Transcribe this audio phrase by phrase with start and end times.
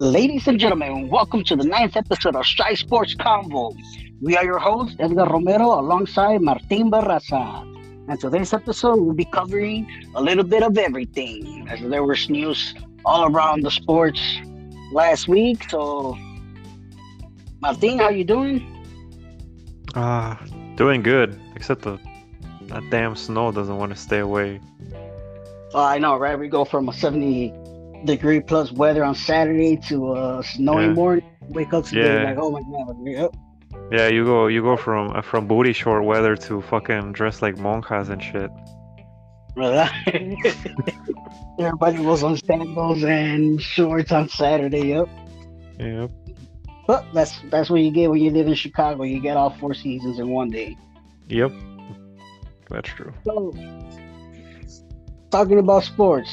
[0.00, 3.76] Ladies and gentlemen, welcome to the ninth episode of Shy Sports Convo.
[4.20, 7.62] We are your hosts, Edgar Romero, alongside Martin Barraza.
[8.08, 12.76] And today's episode, we'll be covering a little bit of everything, as there was news
[13.04, 14.22] all around the sports
[14.92, 15.68] last week.
[15.68, 16.16] So,
[17.60, 18.62] Martin, how are you doing?
[19.96, 20.40] Ah,
[20.76, 21.40] doing good.
[21.56, 21.98] Except the
[22.68, 24.60] that damn snow doesn't want to stay away.
[25.74, 26.38] Uh, I know, right?
[26.38, 27.52] We go from a 70
[28.04, 30.92] degree plus weather on Saturday to a snowy Yeah.
[30.92, 31.24] morning.
[31.48, 32.30] Wake up today Yeah.
[32.30, 33.34] like, oh my god, yep.
[33.90, 37.56] Yeah, you go you go from uh, from booty short weather to fucking dress like
[37.56, 38.50] monjas and shit.
[41.58, 44.88] Everybody was on sandals and shorts on Saturday.
[44.88, 45.08] Yep.
[45.80, 46.10] Yep.
[46.86, 49.02] But that's that's what you get when you live in Chicago.
[49.02, 50.76] You get all four seasons in one day.
[51.28, 51.52] Yep.
[52.70, 53.12] That's true.
[53.24, 53.52] So,
[55.30, 56.30] talking about sports,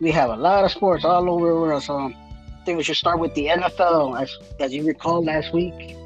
[0.00, 1.82] we have a lot of sports all over the world.
[1.82, 4.20] So, I think we should start with the NFL.
[4.20, 5.96] As as you recall, last week,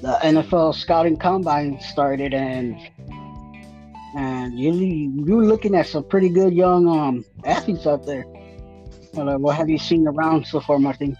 [0.00, 2.76] the NFL scouting combine started, and
[4.16, 4.72] and you
[5.24, 8.24] you're looking at some pretty good young um athletes out there.
[9.16, 11.16] Uh, what have you seen around so far, Martin?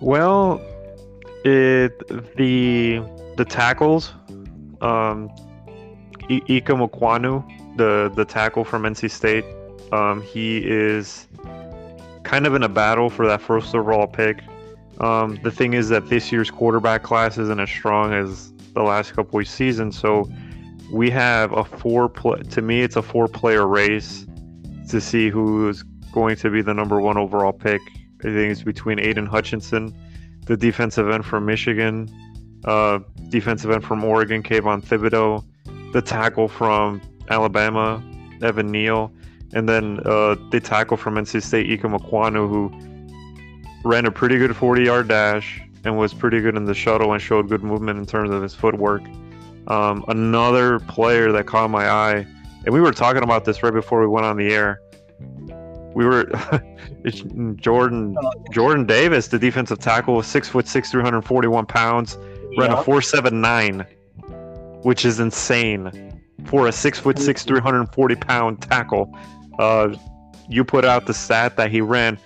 [0.00, 0.60] Well,
[1.44, 1.96] it
[2.36, 3.00] the
[3.36, 4.12] the tackles,
[4.80, 5.30] um,
[6.28, 7.44] I- Ikem Ekwonu,
[7.76, 9.44] the the tackle from NC State,
[9.92, 11.26] um, he is
[12.22, 14.42] kind of in a battle for that first overall pick.
[15.00, 19.12] Um, the thing is that this year's quarterback class isn't as strong as the last
[19.12, 20.30] couple of seasons, so
[20.90, 22.42] we have a four play.
[22.42, 24.26] To me, it's a four player race
[24.88, 27.80] to see who is going to be the number one overall pick.
[28.20, 29.94] I think it's between Aidan Hutchinson,
[30.46, 32.08] the defensive end from Michigan,
[32.64, 35.44] uh, defensive end from Oregon, Kayvon Thibodeaux,
[35.92, 38.02] the tackle from Alabama,
[38.42, 39.12] Evan Neal,
[39.52, 42.70] and then uh, the tackle from NC State, Ikem Ekwonu, who
[43.88, 47.22] ran a pretty good 40 yard dash and was pretty good in the shuttle and
[47.22, 49.02] showed good movement in terms of his footwork.
[49.68, 52.26] Um, another player that caught my eye,
[52.64, 54.80] and we were talking about this right before we went on the air.
[55.94, 56.28] We were
[57.04, 57.22] it's
[57.60, 58.16] Jordan
[58.52, 62.18] Jordan Davis, the defensive tackle, six foot six, 341 pounds,
[62.58, 63.86] ran a four seven nine,
[64.82, 66.15] which is insane
[66.46, 69.16] for a six foot six, 340 pound tackle.
[69.58, 69.94] Uh,
[70.48, 72.18] you put out the stat that he ran.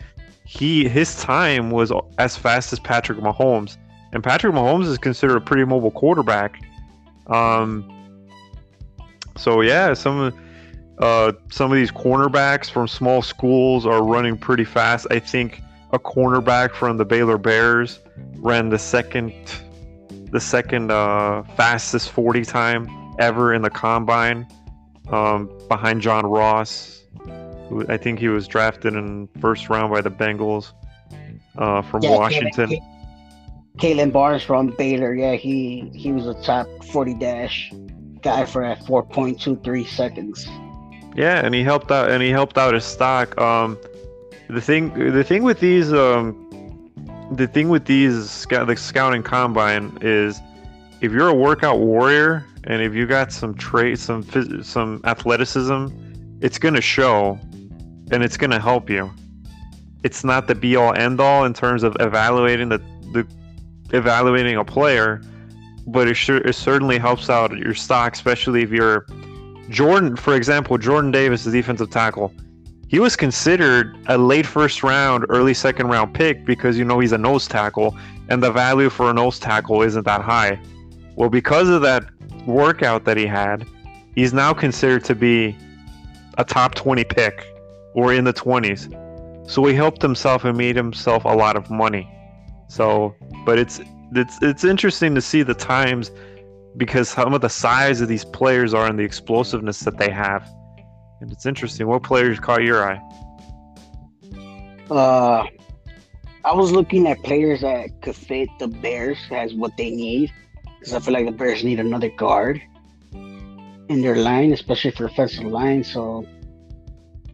[0.44, 3.76] He his time was as fast as Patrick Mahomes,
[4.12, 6.60] and Patrick Mahomes is considered a pretty mobile quarterback.
[7.28, 8.28] Um,
[9.36, 10.34] so yeah, some of
[10.98, 15.06] uh, some of these cornerbacks from small schools are running pretty fast.
[15.10, 18.00] I think a cornerback from the Baylor Bears
[18.36, 19.32] ran the second
[20.30, 24.47] the second uh, fastest 40 time ever in the combine
[25.08, 27.03] um, behind John Ross.
[27.69, 30.72] who I think he was drafted in first round by the Bengals
[31.56, 32.69] uh, from Yeah, Washington.
[32.69, 32.82] Kalon,
[33.78, 35.14] Kalon Barnes from Baylor.
[35.14, 37.72] Yeah, he he was a top forty dash
[38.22, 40.47] guy for at four point two three seconds.
[41.16, 43.38] Yeah, and he helped out, and he helped out his stock.
[43.41, 43.78] Um,
[44.48, 46.34] the thing, the thing with these, um,
[47.32, 50.41] the thing with these scout, the scouting combine is,
[51.00, 55.87] if you're a workout warrior and if you got some traits, some phys- some athleticism,
[56.41, 57.38] it's gonna show,
[58.10, 59.10] and it's gonna help you.
[60.03, 62.78] It's not the be all end all in terms of evaluating the,
[63.12, 63.26] the
[63.93, 65.21] evaluating a player,
[65.87, 69.06] but it sure it certainly helps out your stock, especially if you're
[69.69, 72.32] Jordan, for example, Jordan Davis, the defensive tackle,
[72.88, 77.12] he was considered a late first round, early second round pick because you know he's
[77.12, 77.97] a nose tackle,
[78.28, 80.60] and the value for a nose tackle isn't that high.
[81.15, 82.04] Well, because of that
[82.47, 83.67] workout that he had,
[84.15, 85.56] he's now considered to be
[86.39, 87.47] a top 20 pick
[87.95, 88.97] or in the 20s.
[89.51, 92.09] So he helped himself and made himself a lot of money.
[92.69, 93.15] So,
[93.45, 93.81] but it's
[94.15, 96.10] it's it's interesting to see the times
[96.77, 100.48] because some of the size of these players are and the explosiveness that they have.
[101.21, 101.89] And it's interesting.
[101.89, 103.01] What players caught your eye?
[104.89, 105.47] Uh,
[106.45, 110.33] I was looking at players that could fit the Bears as what they need
[110.80, 112.60] because I feel like the Bears need another guard
[113.12, 115.84] in their line, especially for offensive line.
[115.84, 116.27] So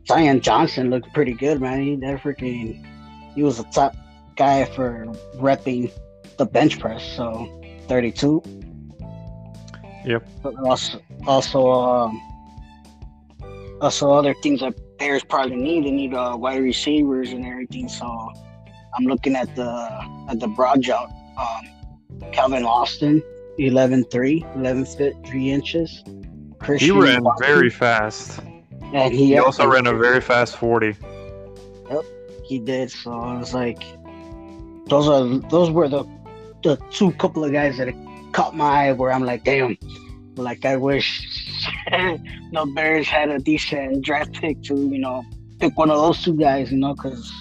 [0.09, 1.83] Zion Johnson looked pretty good, man.
[1.83, 2.85] He that freaking
[3.35, 3.95] he was a top
[4.35, 5.07] guy for
[5.37, 5.93] repping
[6.39, 7.05] the bench press.
[7.05, 7.49] So
[7.87, 8.43] 32.
[10.05, 10.29] Yep.
[10.43, 12.23] But also, also, um,
[13.81, 15.85] also other things that Bears probably need.
[15.85, 17.89] They need uh, wide receivers and everything.
[17.89, 18.07] So
[18.97, 19.67] I'm looking at the
[20.31, 21.11] at the broad jump.
[21.39, 23.23] Um, Calvin Austin,
[23.59, 26.03] 11'3", 11 feet three inches.
[26.07, 28.41] He Christian ran Watson, very fast.
[28.93, 30.95] and he, He also ran a very fast 40.
[31.91, 32.05] Yep,
[32.45, 32.91] he did.
[32.91, 33.83] So I was like,
[34.89, 36.05] those are those were the
[36.63, 37.93] the two couple of guys that
[38.33, 39.77] caught my eye where I'm like, damn,
[40.37, 41.07] like I wish
[41.91, 45.25] the Bears had a decent draft pick to you know
[45.61, 47.33] pick one of those two guys, you know, because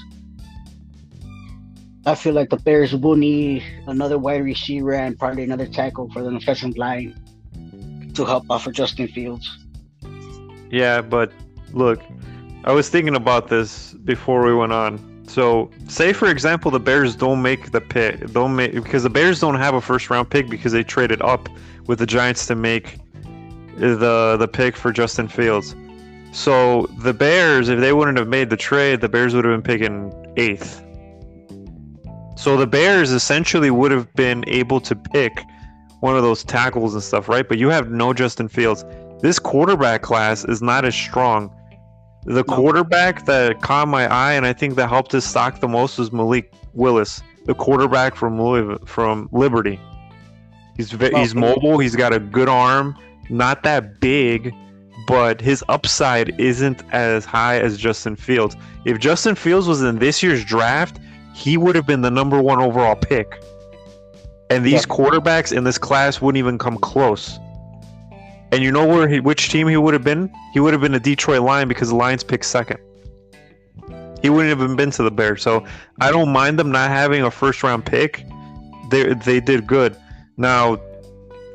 [2.05, 6.21] I feel like the Bears will need another wide receiver and probably another tackle for
[6.21, 7.19] the offensive line
[8.13, 9.49] to help out Justin Fields.
[10.69, 11.31] Yeah, but
[11.73, 12.01] look,
[12.63, 15.23] I was thinking about this before we went on.
[15.27, 19.39] So, say for example, the Bears don't make the pick, don't make because the Bears
[19.39, 21.49] don't have a first round pick because they traded up
[21.87, 22.99] with the Giants to make
[23.77, 25.75] the the pick for Justin Fields.
[26.31, 29.63] So the Bears, if they wouldn't have made the trade, the Bears would have been
[29.63, 30.84] picking eighth.
[32.35, 35.41] So the Bears essentially would have been able to pick
[36.01, 37.47] one of those tackles and stuff, right?
[37.47, 38.85] But you have no Justin Fields.
[39.21, 41.51] This quarterback class is not as strong.
[42.25, 45.97] The quarterback that caught my eye and I think that helped his stock the most
[45.97, 49.79] was Malik Willis, the quarterback from from Liberty.
[50.75, 51.79] He's he's mobile.
[51.79, 52.97] He's got a good arm.
[53.29, 54.53] Not that big,
[55.07, 58.55] but his upside isn't as high as Justin Fields.
[58.85, 60.99] If Justin Fields was in this year's draft,
[61.35, 63.43] he would have been the number one overall pick.
[64.49, 64.95] And these yeah.
[64.95, 67.37] quarterbacks in this class wouldn't even come close.
[68.53, 70.33] And you know where he, which team he would have been?
[70.53, 72.79] He would have been a Detroit Lion because the Lions picked second.
[74.21, 75.43] He wouldn't have even been to the Bears.
[75.43, 75.65] So
[75.99, 78.25] I don't mind them not having a first round pick.
[78.89, 79.97] They they did good.
[80.37, 80.77] Now,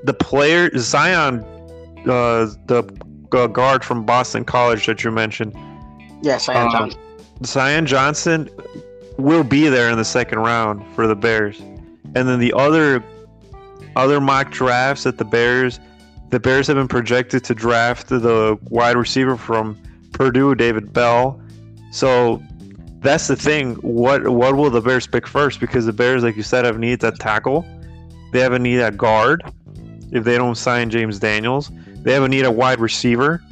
[0.05, 1.41] the player Zion,
[2.00, 2.85] uh, the
[3.32, 5.56] uh, guard from Boston College that you mentioned.
[6.23, 7.00] Yes, Zion um, Johnson.
[7.44, 8.50] Zion Johnson
[9.20, 13.02] will be there in the second round for the Bears, and then the other
[13.96, 15.81] other mock drafts that the Bears,
[16.31, 19.81] the Bears have been projected to draft the wide receiver from
[20.12, 21.40] Purdue, David Bell.
[21.90, 22.43] So
[23.00, 23.75] that's the thing.
[23.76, 25.61] What what will the Bears pick first?
[25.61, 27.67] Because the Bears, like you said, have needs at tackle.
[28.32, 29.43] They have a need at guard.
[30.12, 31.70] If they don't sign James Daniels,
[32.02, 33.43] they have a need at wide receiver.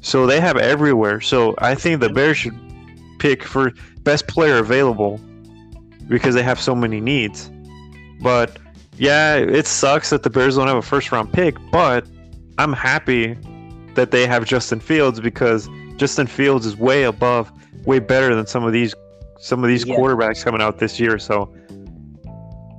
[0.00, 1.20] So they have everywhere.
[1.20, 2.58] So I think the Bears should
[3.18, 3.72] pick for
[4.02, 5.20] best player available
[6.08, 7.50] because they have so many needs.
[8.20, 8.58] But
[8.96, 12.06] yeah, it sucks that the Bears don't have a first round pick, but
[12.58, 13.36] I'm happy
[13.94, 17.50] that they have Justin Fields because Justin Fields is way above,
[17.84, 18.94] way better than some of these
[19.38, 19.96] some of these yeah.
[19.96, 21.18] quarterbacks coming out this year.
[21.18, 21.54] So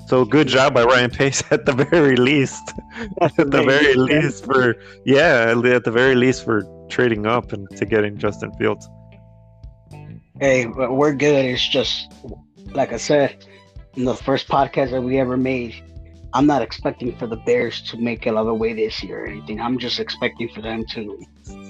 [0.08, 2.74] so good job by Ryan Pace at the very least.
[3.22, 4.76] at the very least for
[5.06, 8.90] yeah, at the very least for trading up and to getting Justin Fields.
[10.40, 11.46] Hey, we're good.
[11.46, 12.14] It's just
[12.74, 13.44] like I said
[13.96, 15.84] in the first podcast that we ever made.
[16.34, 19.28] I'm not expecting for the Bears to make a lot of way this year or
[19.28, 19.60] anything.
[19.60, 21.26] I'm just expecting for them to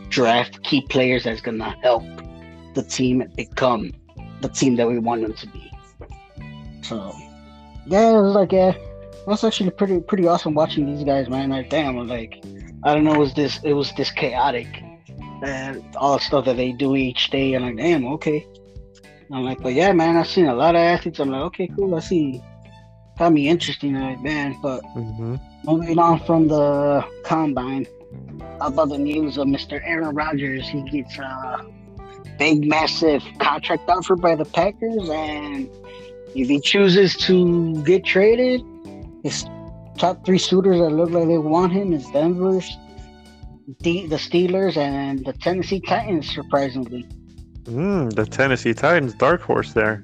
[0.10, 2.04] draft key players that's gonna help
[2.74, 3.94] the team become
[4.42, 5.72] the team that we want them to be.
[6.82, 7.16] So
[7.86, 8.74] yeah, it was like yeah,
[9.26, 11.52] that's actually pretty pretty awesome watching these guys, man.
[11.52, 12.44] Like damn, like
[12.84, 14.84] I don't know, it was this it was this chaotic
[15.42, 17.54] and all the stuff that they do each day.
[17.54, 18.46] I'm like, damn, okay.
[19.32, 21.20] I'm like, but yeah, man, I've seen a lot of athletes.
[21.20, 21.96] I'm like, okay, cool.
[21.96, 22.42] I see.
[23.18, 24.56] Got me interesting, like, man.
[24.62, 25.36] But mm-hmm.
[25.66, 27.88] moving on from the combine,
[28.62, 29.82] about the news of Mr.
[29.84, 30.68] Aaron Rodgers?
[30.68, 31.66] He gets a
[32.38, 35.70] big, massive contract offer by the Packers, and
[36.36, 38.62] if he chooses to get traded,
[39.24, 39.46] his
[39.98, 42.78] top three suitors that look like they want him is Denver's,
[43.80, 47.08] the Steelers, and the Tennessee Titans, surprisingly.
[47.68, 50.04] Mm, the Tennessee Titans, dark horse there.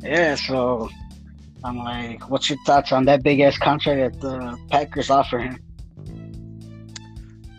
[0.00, 0.88] Yeah, so
[1.64, 5.58] I'm like, what's your thoughts on that big ass contract that the Packers offer him?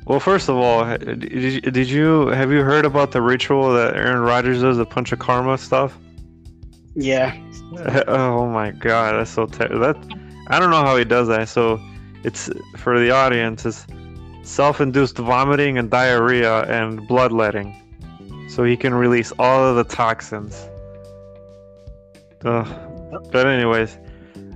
[0.05, 3.95] Well, first of all, did you, did you have you heard about the ritual that
[3.95, 5.97] Aaron Rodgers does, the panchakarma stuff?
[6.93, 7.37] Yeah.
[8.07, 9.95] oh my god, that's so ter- that
[10.47, 11.47] I don't know how he does that.
[11.47, 11.79] So
[12.23, 13.87] it's for the audience it's
[14.43, 17.82] self-induced vomiting and diarrhea and bloodletting.
[18.53, 20.69] So he can release all of the toxins.
[22.45, 22.67] Ugh.
[23.31, 23.97] But anyways,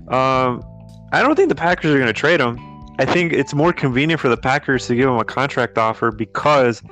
[0.10, 0.64] um,
[1.12, 2.60] I don't think the Packers are going to trade him.
[3.00, 6.84] I think it's more convenient for the Packers to give him a contract offer because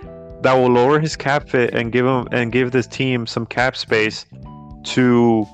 [0.42, 3.78] that will lower his cap hit and give him and give this team some cap
[3.78, 4.26] space
[4.86, 5.46] to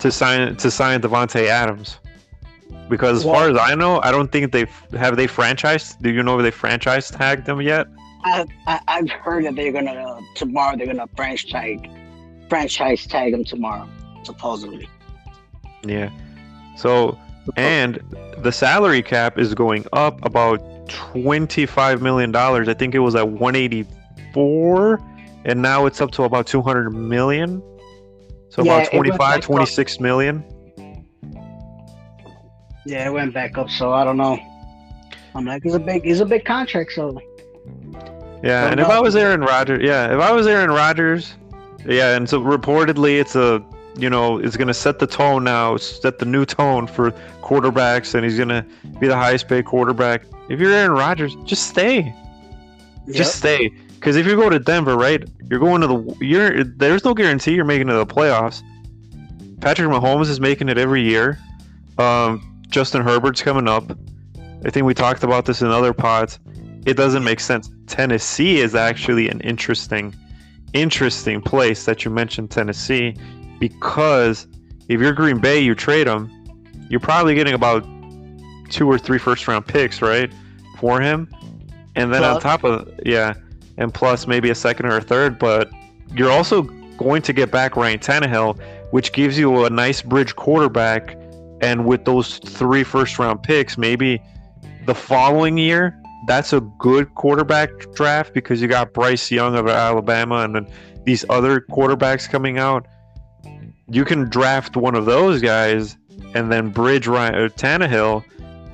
[0.00, 2.00] to sign to sign Davante Adams.
[2.90, 4.66] Because as far as I know, I don't think they
[4.98, 6.02] have they franchised.
[6.02, 7.86] Do you know if they franchise tagged them yet?
[8.24, 11.80] I, I have heard that they're gonna uh, tomorrow they're gonna franchise
[12.48, 13.88] franchise tag them tomorrow
[14.22, 14.88] supposedly.
[15.84, 16.10] Yeah.
[16.76, 17.18] So
[17.56, 18.00] and
[18.38, 22.68] the salary cap is going up about twenty five million dollars.
[22.68, 23.86] I think it was at one eighty
[24.32, 25.00] four,
[25.44, 27.62] and now it's up to about two hundred million.
[28.50, 29.44] So Yeah, about it went 25, back up.
[29.44, 30.44] 26 million.
[32.84, 34.38] Yeah, it went back up, so I don't know.
[35.34, 37.18] I'm like, it's a big, it's a big contract, so
[38.42, 41.34] Yeah, and if I was Aaron Rodgers, yeah, if I was Aaron Rodgers,
[41.86, 43.64] yeah, and so reportedly it's a,
[43.96, 48.24] you know, it's gonna set the tone now, set the new tone for quarterbacks, and
[48.24, 48.66] he's gonna
[48.98, 50.24] be the highest paid quarterback.
[50.48, 52.12] If you're Aaron Rodgers, just stay,
[53.12, 57.04] just stay, because if you go to Denver, right, you're going to the, you're there's
[57.04, 58.62] no guarantee you're making it to the playoffs.
[59.60, 61.38] Patrick Mahomes is making it every year.
[61.98, 63.96] Um, Justin Herbert's coming up.
[64.64, 66.40] I think we talked about this in other pods
[66.86, 67.70] it doesn't make sense.
[67.86, 70.14] Tennessee is actually an interesting,
[70.72, 73.16] interesting place that you mentioned Tennessee,
[73.58, 74.46] because
[74.88, 76.30] if you're Green Bay, you trade them,
[76.88, 77.86] you're probably getting about
[78.68, 80.32] two or three first round picks, right,
[80.78, 81.28] for him,
[81.94, 83.34] and then on top of yeah,
[83.76, 85.70] and plus maybe a second or a third, but
[86.14, 86.62] you're also
[86.96, 88.60] going to get back Ryan Tannehill,
[88.90, 91.16] which gives you a nice bridge quarterback,
[91.60, 94.20] and with those three first round picks, maybe
[94.86, 100.36] the following year that's a good quarterback draft because you got Bryce Young of Alabama
[100.36, 100.66] and then
[101.04, 102.86] these other quarterbacks coming out.
[103.88, 105.96] You can draft one of those guys
[106.34, 108.24] and then bridge Ryan, uh, Tannehill,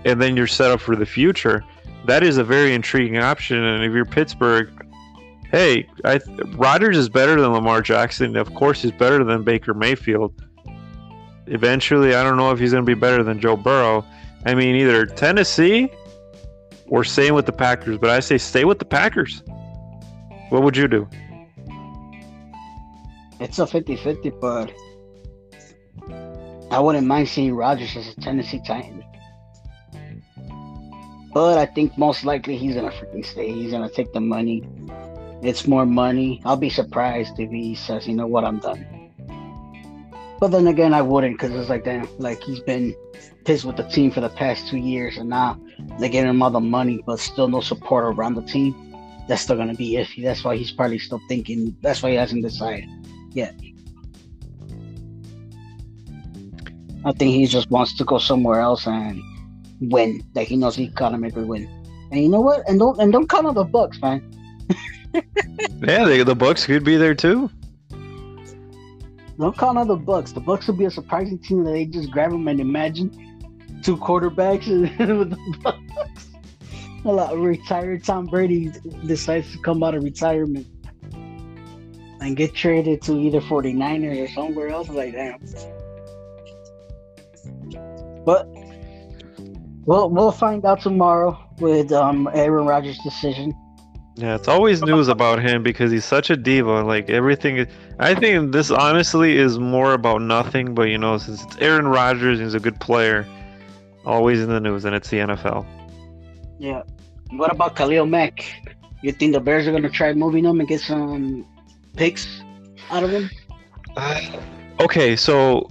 [0.05, 1.65] and then you're set up for the future.
[2.07, 3.63] That is a very intriguing option.
[3.63, 4.71] And if you're Pittsburgh,
[5.51, 6.21] hey, I,
[6.55, 8.37] Rodgers is better than Lamar Jackson.
[8.37, 10.35] Of course, he's better than Baker Mayfield.
[11.47, 14.05] Eventually, I don't know if he's going to be better than Joe Burrow.
[14.45, 15.91] I mean, either Tennessee
[16.89, 19.43] or staying with the Packers, but I say stay with the Packers.
[20.51, 21.09] What would you do?
[23.41, 24.73] it's a 50-50, but
[26.73, 29.05] I wouldn't mind seeing Rodgers as a Tennessee Titan.
[31.33, 33.53] But I think most likely he's gonna freaking stay.
[33.53, 34.69] He's gonna take the money.
[35.43, 36.43] It's more money.
[36.45, 38.85] I'll be surprised if he says, "You know what, I'm done."
[40.41, 42.95] But then again, I wouldn't, because it's like, damn, like he's been
[43.45, 45.61] pissed with the team for the past two years, and now
[45.99, 48.75] they're giving him all the money, but still no support around the team.
[49.29, 50.23] That's still gonna be iffy.
[50.23, 51.77] That's why he's probably still thinking.
[51.83, 52.89] That's why he hasn't decided
[53.33, 53.55] yet.
[57.05, 59.23] I think he just wants to go somewhere else and
[59.81, 60.23] win.
[60.35, 61.69] That he knows he gotta make a win.
[62.11, 62.69] And you know what?
[62.69, 64.23] And don't and don't count on the Bucs, man.
[65.81, 67.51] Yeah, they, the Bucs could be there too.
[69.39, 70.35] Don't count on the Bucs.
[70.35, 73.28] The Bucs would be a surprising team that they just grab them and imagine
[73.83, 74.69] two quarterbacks
[75.19, 75.85] with the Bucs.
[77.05, 78.73] A lot retired Tom Brady
[79.07, 80.67] decides to come out of retirement
[82.21, 84.89] and get traded to either 49ers or somewhere else.
[84.89, 85.39] Like that.
[88.25, 88.49] But
[89.87, 93.55] we'll we'll find out tomorrow with um Aaron Rodgers' decision.
[94.17, 96.83] Yeah, it's always news about him because he's such a diva.
[96.83, 97.69] Like everything,
[98.01, 100.75] I think this honestly is more about nothing.
[100.75, 103.25] But you know, since it's Aaron Rodgers, he's a good player,
[104.09, 105.67] always in the news, and it's the NFL.
[106.59, 106.83] Yeah.
[107.31, 108.45] What about Khalil Mack?
[109.03, 111.47] You think the Bears are gonna try moving him and get some
[111.97, 112.27] picks
[112.91, 113.31] out of him?
[114.81, 115.69] Okay, so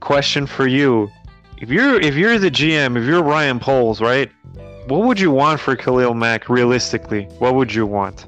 [0.00, 1.10] question for you:
[1.58, 4.30] If you're if you're the GM, if you're Ryan Poles, right?
[4.88, 7.24] What would you want for Khalil Mack realistically?
[7.38, 8.26] What would you want,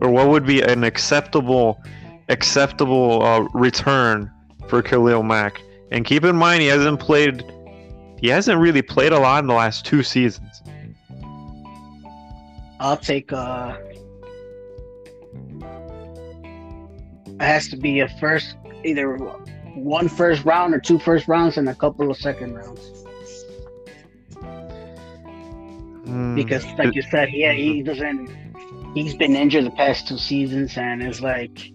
[0.00, 1.82] or what would be an acceptable
[2.28, 4.30] acceptable uh, return
[4.68, 5.60] for Khalil Mack?
[5.90, 7.44] And keep in mind, he hasn't played.
[8.22, 10.62] He hasn't really played a lot in the last two seasons.
[12.78, 13.76] I'll take uh
[17.26, 19.16] it has to be a first either
[19.74, 23.04] one first round or two first rounds and a couple of second rounds.
[26.04, 26.36] Hmm.
[26.36, 28.30] Because like you said, yeah, he doesn't
[28.94, 31.72] he's been injured the past two seasons and it's like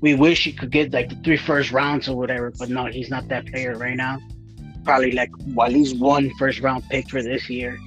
[0.00, 3.10] we wish he could get like the three first rounds or whatever, but no, he's
[3.10, 4.18] not that player right now.
[4.90, 7.78] Probably like well, at least one first round pick for this year.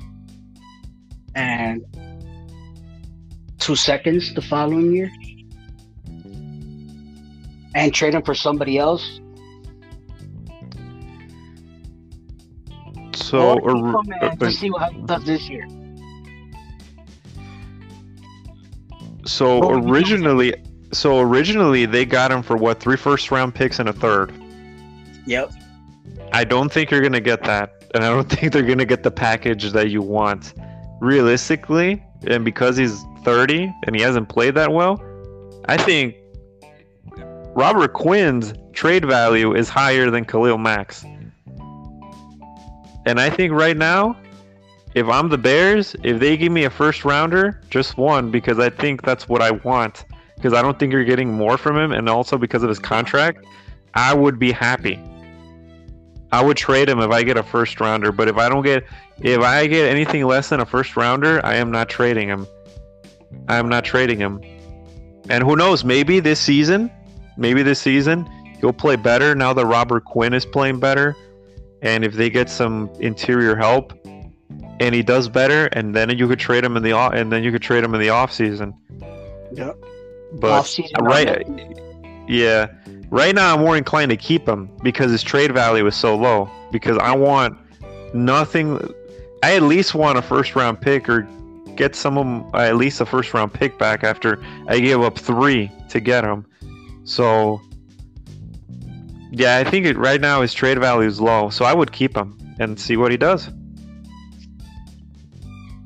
[1.35, 1.83] And
[3.59, 5.11] two seconds the following year.
[7.75, 9.19] And trade him for somebody else.
[13.15, 15.67] so, or keep or- him and to see what he does this year.
[19.25, 19.93] So What would you do?
[19.93, 20.53] originally,
[20.93, 24.31] so originally they got him for what three first round picks and a third.
[25.25, 25.51] Yep.
[26.33, 29.11] I don't think you're gonna get that, and I don't think they're gonna get the
[29.11, 30.53] package that you want.
[30.99, 35.01] Realistically, and because he's 30 and he hasn't played that well,
[35.65, 36.15] I think
[37.55, 41.05] Robert Quinn's trade value is higher than Khalil Max.
[43.05, 44.17] And I think right now,
[44.95, 48.69] if I'm the Bears, if they give me a first rounder, just one, because I
[48.69, 50.05] think that's what I want.
[50.35, 53.45] Because I don't think you're getting more from him, and also because of his contract,
[53.93, 54.99] I would be happy.
[56.33, 58.83] I would trade him if I get a first rounder, but if I don't get
[59.19, 62.47] if I get anything less than a first rounder, I am not trading him.
[63.47, 64.41] I am not trading him.
[65.29, 66.91] And who knows, maybe this season,
[67.37, 68.27] maybe this season
[68.59, 71.15] he'll play better now that Robert Quinn is playing better.
[71.83, 73.93] And if they get some interior help
[74.79, 77.43] and he does better and then you could trade him in the off and then
[77.43, 78.73] you could trade him in the off season.
[79.51, 79.77] Yep.
[80.39, 81.47] But Off-season right
[82.27, 82.71] yeah.
[83.13, 86.49] Right now, I'm more inclined to keep him because his trade value is so low.
[86.71, 87.55] Because I want
[88.11, 88.79] nothing.
[89.43, 91.27] I at least want a first round pick or
[91.75, 95.19] get some of 'em- at least a first round pick back after I gave up
[95.19, 96.47] three to get him.
[97.03, 97.61] So,
[99.29, 101.51] yeah, I think it, right now his trade value is low.
[101.51, 103.47] So I would keep him and see what he does.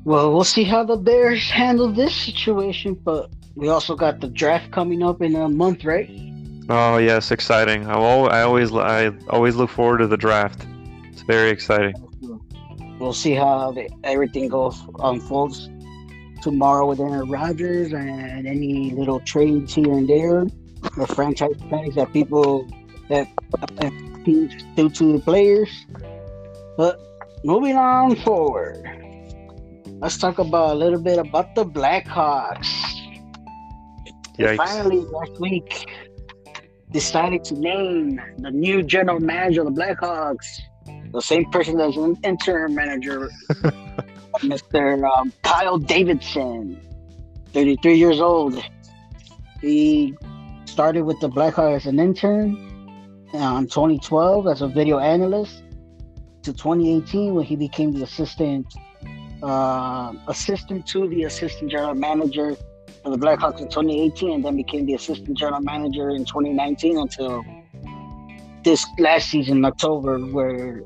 [0.06, 4.70] Well, we'll see how the Bears handle this situation, but we also got the draft
[4.70, 6.08] coming up in a month, right?
[6.70, 7.86] Oh yes, exciting!
[7.86, 10.66] I I always I always look forward to the draft.
[11.04, 11.94] It's very exciting.
[12.98, 15.70] We'll see how the, everything goes unfolds
[16.42, 20.44] tomorrow with Aaron Rodgers and any little trades here and there,
[20.96, 22.68] the franchise tags that people
[23.08, 23.28] that
[24.26, 25.70] teams do to the players.
[26.76, 27.00] But
[27.44, 28.84] moving on forward,
[30.02, 32.68] let's talk about a little bit about the Blackhawks.
[34.36, 35.88] Finally last week
[36.90, 40.60] decided to name the new general manager of the Blackhawks,
[41.12, 43.30] the same person that's an interim manager,
[44.38, 45.04] Mr.
[45.16, 46.80] Um, Kyle Davidson,
[47.52, 48.62] 33 years old.
[49.60, 50.16] He
[50.64, 52.56] started with the Blackhawks as an intern
[53.32, 55.62] in 2012 as a video analyst
[56.42, 58.66] to 2018 when he became the assistant
[59.42, 62.56] uh, assistant to the assistant general manager
[63.08, 67.44] for the Blackhawks in 2018 and then became the assistant general manager in 2019 until
[68.64, 70.82] this last season October where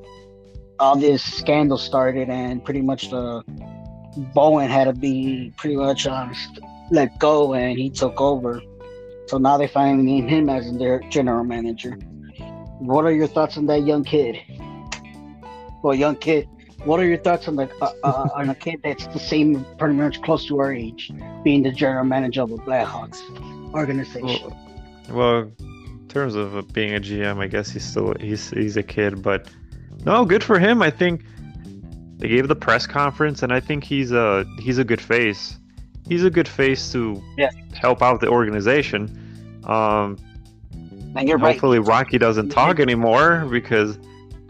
[0.79, 3.43] all this scandal started and pretty much the
[4.35, 6.33] Bowman had to be pretty much um,
[6.91, 8.63] let go and he took over.
[9.27, 11.93] So now they finally named him as their general manager.
[12.79, 14.37] What are your thoughts on that young kid?
[15.83, 16.49] Well, young kid.
[16.85, 19.95] What are your thoughts on the uh, uh, on a kid that's the same, pretty
[19.95, 21.13] much close to our age,
[21.45, 23.21] being the general manager of the Blackhawks
[23.73, 24.53] organization?
[25.11, 28.83] Well, in terms of uh, being a GM, I guess he's still he's he's a
[28.83, 29.49] kid, but
[30.05, 30.83] no, good for him.
[30.83, 31.25] I think
[32.19, 35.59] they gave the press conference, and I think he's a he's a good face.
[36.09, 37.51] He's a good face to Yeah.
[37.75, 39.09] help out the organization.
[39.65, 40.19] Um,
[41.15, 41.53] and you're right.
[41.53, 43.99] hopefully, Rocky doesn't talk anymore because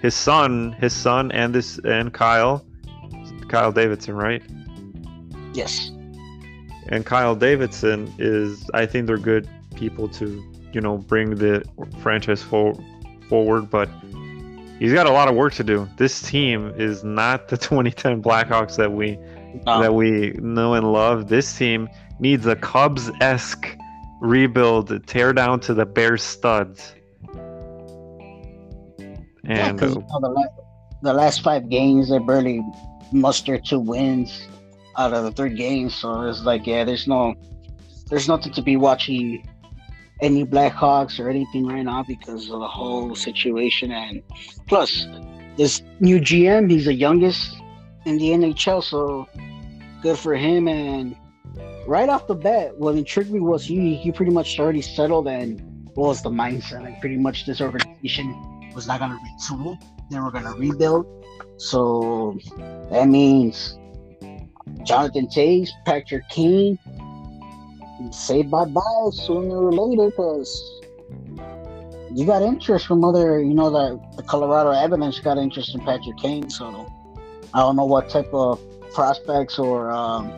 [0.02, 2.64] his son, his son, and this and Kyle,
[3.48, 4.42] Kyle Davidson, right?
[5.54, 5.90] Yes.
[6.88, 10.26] and Kyle Davidson is I think they're good people to
[10.72, 11.62] you know bring the
[12.02, 12.74] franchise for,
[13.28, 13.88] forward but
[14.78, 18.76] he's got a lot of work to do this team is not the 2010 Blackhawks
[18.76, 19.18] that we
[19.66, 19.80] No.
[19.82, 21.88] that we know and love this team
[22.18, 23.76] needs a Cubs-esque
[24.20, 26.94] rebuild tear down to the bare studs
[29.44, 30.64] and 'cause, uh, you know, the, la-
[31.02, 32.62] the last five games, they barely
[33.12, 34.46] mustered two wins
[34.96, 35.94] out of the three games.
[35.94, 37.34] So it's like, yeah, there's no,
[38.08, 39.46] there's nothing to be watching
[40.20, 43.90] any Blackhawks or anything right now because of the whole situation.
[43.90, 44.22] And
[44.68, 45.06] plus,
[45.56, 47.56] this new GM, he's the youngest
[48.06, 49.28] in the NHL, so
[50.02, 50.68] good for him.
[50.68, 51.16] And
[51.86, 55.60] right off the bat, what intrigued me was he he pretty much already settled and
[55.94, 56.82] what was the mindset?
[56.82, 58.32] Like pretty much this organization
[58.74, 59.80] was not gonna retool;
[60.10, 61.06] they were gonna rebuild.
[61.58, 62.38] So
[62.90, 63.78] that means
[64.84, 66.78] Jonathan Toews, Patrick Kane,
[68.10, 70.80] say bye bye sooner or later because
[72.14, 76.18] you got interest from other, you know, the, the Colorado Avalanche got interest in Patrick
[76.18, 76.50] Kane.
[76.50, 76.92] So
[77.54, 78.60] I don't know what type of
[78.92, 80.30] prospects or um,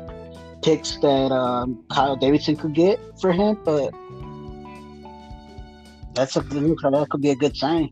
[0.62, 3.92] picks that um, Kyle Davidson could get for him, but
[6.14, 7.90] that's a that could be a good sign.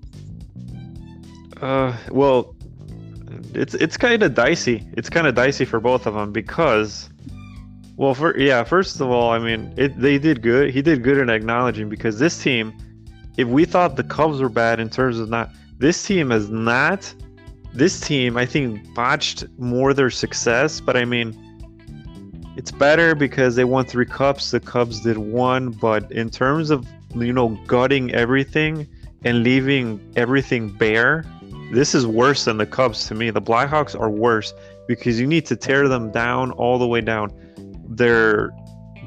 [1.63, 2.57] Uh, well,
[3.55, 4.85] it's it's kind of dicey.
[4.97, 7.09] It's kind of dicey for both of them because,
[7.97, 10.71] well, for yeah, first of all, I mean, it they did good.
[10.71, 12.75] He did good in acknowledging because this team,
[13.37, 17.15] if we thought the Cubs were bad in terms of not, this team has not.
[17.75, 21.33] This team, I think, botched more their success, but I mean,
[22.57, 24.51] it's better because they won three cups.
[24.51, 28.89] The Cubs did one, but in terms of you know gutting everything
[29.25, 31.25] and leaving everything bare,
[31.73, 33.31] this is worse than the Cubs to me.
[33.31, 34.53] The Blackhawks are worse
[34.87, 37.33] because you need to tear them down all the way down.
[37.89, 38.51] Their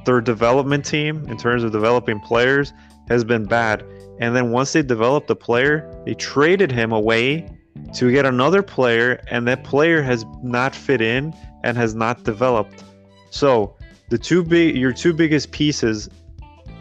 [0.06, 2.74] their development team in terms of developing players
[3.08, 3.84] has been bad.
[4.20, 7.50] And then once they developed the player, they traded him away
[7.96, 12.84] to get another player, and that player has not fit in and has not developed.
[13.30, 13.76] So
[14.10, 16.10] the two big your two biggest pieces,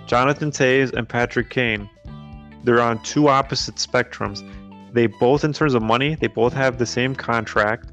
[0.07, 1.91] Jonathan Toews and Patrick Kane,
[2.63, 4.49] they're on two opposite spectrums.
[4.95, 7.91] They both in terms of money, they both have the same contract.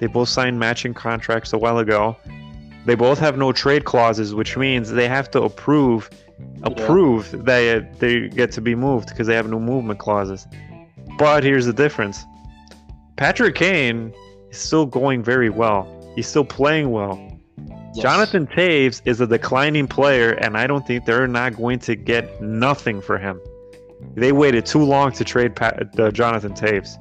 [0.00, 2.16] They both signed matching contracts a while ago.
[2.84, 6.10] They both have no trade clauses, which means they have to approve
[6.64, 10.48] approve that they get to be moved because they have no movement clauses.
[11.18, 12.24] But here's the difference.
[13.16, 14.12] Patrick Kane
[14.50, 15.86] is still going very well.
[16.16, 17.16] He's still playing well.
[17.94, 18.02] Yes.
[18.02, 22.42] Jonathan Toews is a declining player, and I don't think they're not going to get
[22.42, 23.40] nothing for him.
[24.14, 26.98] They waited too long to trade Pat, uh, Jonathan Toews.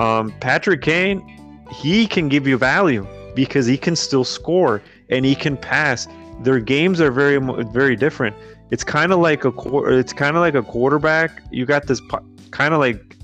[0.00, 1.22] Um, Patrick Kane,
[1.70, 6.08] he can give you value because he can still score and he can pass.
[6.42, 7.38] Their games are very
[7.72, 8.36] very different.
[8.70, 9.52] It's kind of like a
[9.86, 11.42] it's kind of like a quarterback.
[11.50, 12.00] You got this
[12.50, 13.16] kind of like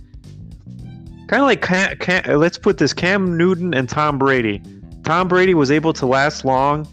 [1.29, 4.63] kind of like let's put this Cam Newton and Tom Brady.
[5.05, 6.89] Tom Brady was able to last long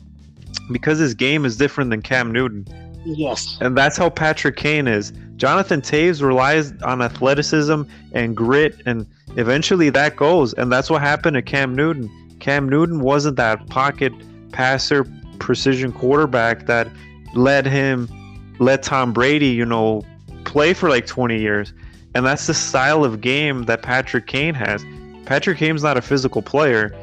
[0.71, 2.65] because his game is different than Cam Newton.
[3.05, 3.57] Yes.
[3.61, 5.13] And that's how Patrick Kane is.
[5.35, 7.83] Jonathan Toews relies on athleticism
[8.13, 10.53] and grit, and eventually that goes.
[10.53, 12.09] And that's what happened to Cam Newton.
[12.39, 14.13] Cam Newton wasn't that pocket
[14.51, 15.05] passer,
[15.39, 16.87] precision quarterback that
[17.33, 18.07] led him,
[18.59, 20.03] let Tom Brady, you know,
[20.43, 21.73] play for like 20 years.
[22.13, 24.85] And that's the style of game that Patrick Kane has.
[25.25, 26.93] Patrick Kane's not a physical player.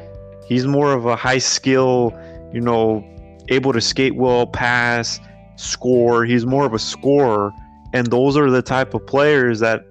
[0.47, 2.17] He's more of a high skill,
[2.53, 3.03] you know,
[3.49, 5.19] able to skate well, pass,
[5.59, 6.25] score.
[6.25, 7.51] He's more of a scorer.
[7.93, 9.85] And those are the type of players that,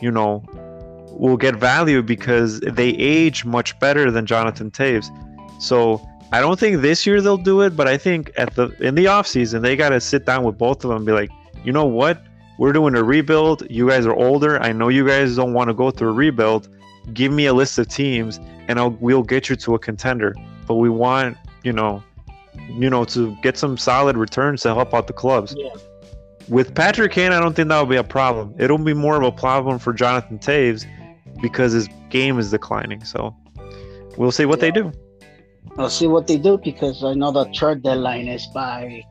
[0.00, 0.44] you know,
[1.18, 5.10] will get value because they age much better than Jonathan Toews.
[5.62, 8.96] So I don't think this year they'll do it, but I think at the in
[8.96, 11.30] the offseason they gotta sit down with both of them and be like,
[11.64, 12.22] you know what?
[12.58, 13.68] We're doing a rebuild.
[13.70, 14.60] You guys are older.
[14.60, 16.68] I know you guys don't want to go through a rebuild.
[17.12, 20.34] Give me a list of teams and I'll we'll get you to a contender.
[20.66, 22.02] But we want, you know,
[22.68, 25.54] you know, to get some solid returns to help out the clubs.
[25.56, 25.70] Yeah.
[26.48, 28.54] With Patrick Kane, I don't think that will be a problem.
[28.58, 30.86] It'll be more of a problem for Jonathan Toews
[31.40, 33.02] because his game is declining.
[33.04, 33.34] So
[34.16, 34.66] we'll see what Yeah.
[34.66, 34.92] they do.
[35.78, 39.02] I'll see what they do because I know the trade deadline is by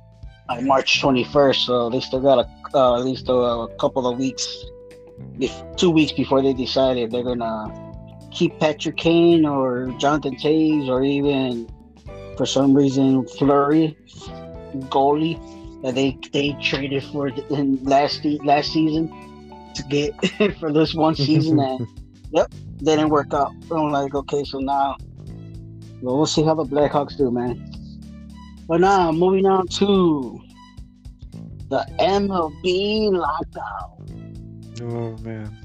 [0.48, 4.20] by March 21st, so they still got a, uh, at least a, a couple of
[4.20, 4.46] weeks,
[5.40, 7.74] if two weeks before they decide if they're gonna
[8.30, 11.68] keep Patrick Kane or Jonathan Toews or even
[12.38, 13.98] for some reason Fleury
[14.90, 15.40] goalie
[15.84, 19.10] that they they traded for in last last season
[19.76, 20.14] to get
[20.60, 21.88] for this one season and
[22.32, 23.54] yep they didn't work out.
[23.72, 24.98] I'm like okay, so now
[26.04, 27.66] well, we'll see how the Blackhawks do, man.
[28.68, 30.42] But now, moving on to
[31.70, 34.02] the MLB lockout.
[34.82, 35.58] Oh man.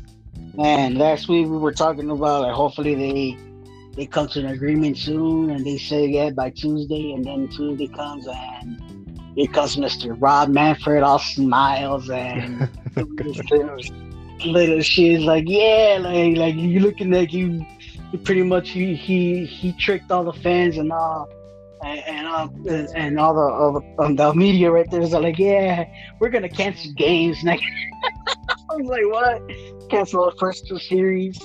[0.54, 3.36] Man, last week we were talking about like hopefully they
[3.98, 7.88] they come to an agreement soon, and they say yeah by Tuesday, and then Tuesday
[7.88, 8.80] comes and
[9.34, 10.16] here comes Mr.
[10.16, 13.76] Rob Manfred, all smiles and little,
[14.46, 17.66] little shit like yeah, like like you looking like you,
[18.22, 21.28] pretty much he he he tricked all the fans and all.
[21.80, 22.50] And, and, all,
[22.96, 25.84] and all the all the, um, the media right there is like, yeah,
[26.18, 27.62] we're gonna cancel games next.
[28.48, 29.88] I was like, what?
[29.88, 31.38] Cancel the first two series.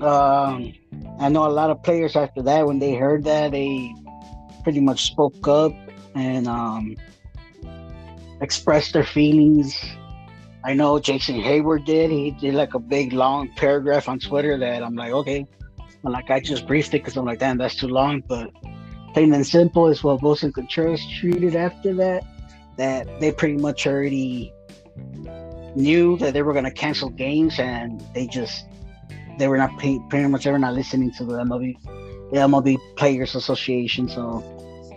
[0.00, 0.72] Um,
[1.20, 3.94] I know a lot of players after that when they heard that they
[4.62, 5.72] pretty much spoke up
[6.14, 6.96] and um,
[8.40, 9.78] expressed their feelings.
[10.64, 12.10] I know Jason Heyward did.
[12.10, 15.46] He did like a big long paragraph on Twitter that I'm like, okay.
[16.02, 18.22] Like I just briefed it because I'm like, damn, that's too long.
[18.26, 18.50] But
[19.12, 22.24] plain and simple is what Willson Contreras treated after that.
[22.76, 24.52] That they pretty much already
[25.76, 28.66] knew that they were going to cancel games and they just
[29.38, 31.76] they were not pay, pretty much they were not listening to the MLB
[32.34, 34.08] the MLB Players Association.
[34.08, 34.42] So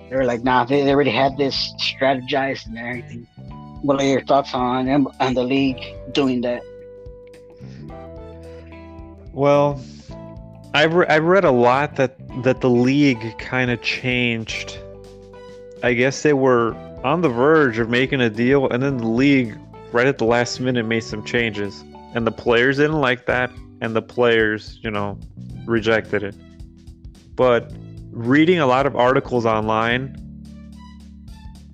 [0.09, 3.27] they were like, nah, they, they already had this strategized and everything.
[3.81, 5.81] What are your thoughts on on the league
[6.13, 6.63] doing that?
[9.33, 9.79] Well,
[10.73, 14.79] I've re- I've read a lot that that the league kind of changed.
[15.83, 16.73] I guess they were
[17.03, 19.55] on the verge of making a deal, and then the league,
[19.91, 21.83] right at the last minute, made some changes,
[22.15, 25.19] and the players didn't like that, and the players, you know,
[25.65, 26.35] rejected it.
[27.35, 27.71] But
[28.11, 30.15] reading a lot of articles online,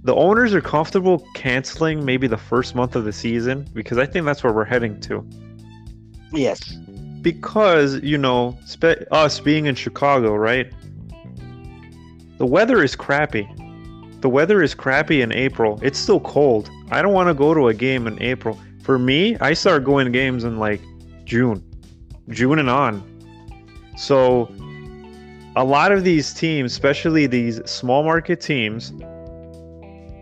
[0.03, 4.25] the owners are comfortable canceling maybe the first month of the season because I think
[4.25, 5.25] that's where we're heading to.
[6.33, 6.75] Yes.
[7.21, 10.73] because you know spe- us being in chicago right?
[12.39, 13.47] The weather is crappy.
[14.19, 15.79] The weather is crappy in april.
[15.81, 16.69] It's still cold.
[16.91, 18.59] I don't want to go to a game in april.
[18.81, 20.81] For me, I start going to games in like
[21.23, 21.63] June,
[22.29, 23.03] June and on.
[23.97, 24.49] So
[25.55, 28.91] a lot of these teams, especially these small market teams,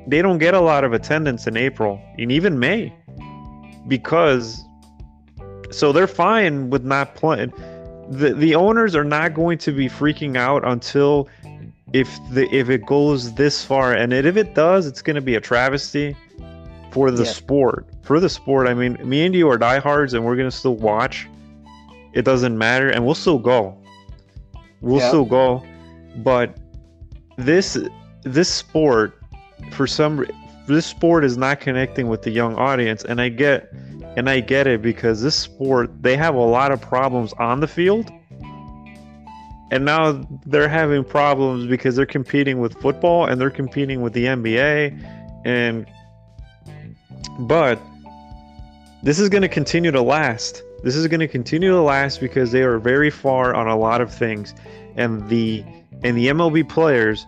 [0.07, 2.93] they don't get a lot of attendance in April and even May
[3.87, 4.63] because
[5.71, 7.53] so they're fine with not playing.
[8.09, 11.29] The the owners are not going to be freaking out until
[11.93, 15.21] if the if it goes this far and it, if it does, it's going to
[15.21, 16.15] be a travesty
[16.91, 17.31] for the Yeah.
[17.31, 17.85] sport.
[18.01, 20.75] For the sport, I mean, me and you are diehards and we're going to still
[20.75, 21.29] watch.
[22.13, 23.77] It doesn't matter and we'll still go.
[24.81, 25.07] We'll Yeah.
[25.07, 25.63] still go.
[26.17, 26.57] But
[27.37, 27.77] this
[28.23, 29.17] this sport
[29.71, 30.25] for some
[30.67, 33.71] this sport is not connecting with the young audience and I get
[34.17, 37.67] and I get it because this sport they have a lot of problems on the
[37.67, 38.11] field.
[39.71, 44.25] And now they're having problems because they're competing with football and they're competing with the
[44.25, 44.99] NBA
[45.45, 45.85] and
[47.39, 47.79] but
[49.03, 50.61] this is going to continue to last.
[50.83, 54.01] This is going to continue to last because they are very far on a lot
[54.01, 54.55] of things
[54.95, 55.63] and the
[56.03, 57.27] and the MLB players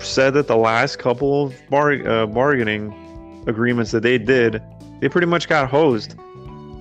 [0.00, 4.62] said that the last couple of bar, uh, bargaining agreements that they did,
[5.00, 6.14] they pretty much got hosed,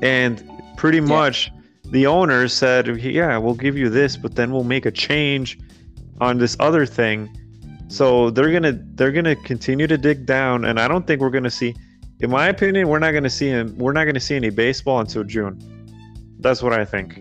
[0.01, 0.43] and
[0.77, 1.51] pretty much
[1.85, 5.59] the owners said, "Yeah, we'll give you this, but then we'll make a change
[6.19, 7.29] on this other thing."
[7.87, 11.51] So they're gonna they're gonna continue to dig down, and I don't think we're gonna
[11.51, 11.75] see.
[12.23, 13.77] In my opinion, we're not gonna see him.
[13.77, 15.59] we're not gonna see any baseball until June.
[16.39, 17.19] That's what I think.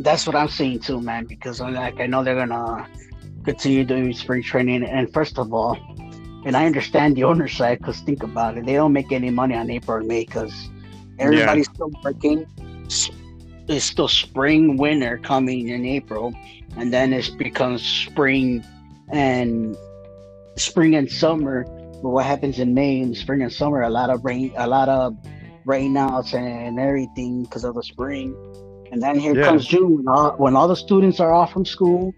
[0.00, 1.24] That's what I'm seeing too, man.
[1.26, 2.88] Because uh, like I know they're gonna
[3.44, 4.82] continue doing spring training.
[4.82, 5.78] And first of all,
[6.44, 9.54] and I understand the owner side because think about it, they don't make any money
[9.54, 10.68] on April and May because
[11.20, 12.44] everybody's still working.
[13.68, 16.34] It's still spring, winter coming in April,
[16.76, 18.64] and then it becomes spring
[19.12, 19.76] and
[20.56, 21.64] spring and summer.
[22.04, 23.80] But what happens in May and spring and summer?
[23.80, 25.16] A lot of rain, a lot of
[25.66, 28.36] rainouts and everything because of the spring.
[28.92, 29.46] And then here Yeah.
[29.46, 32.12] comes June when all, when all the students are off from school.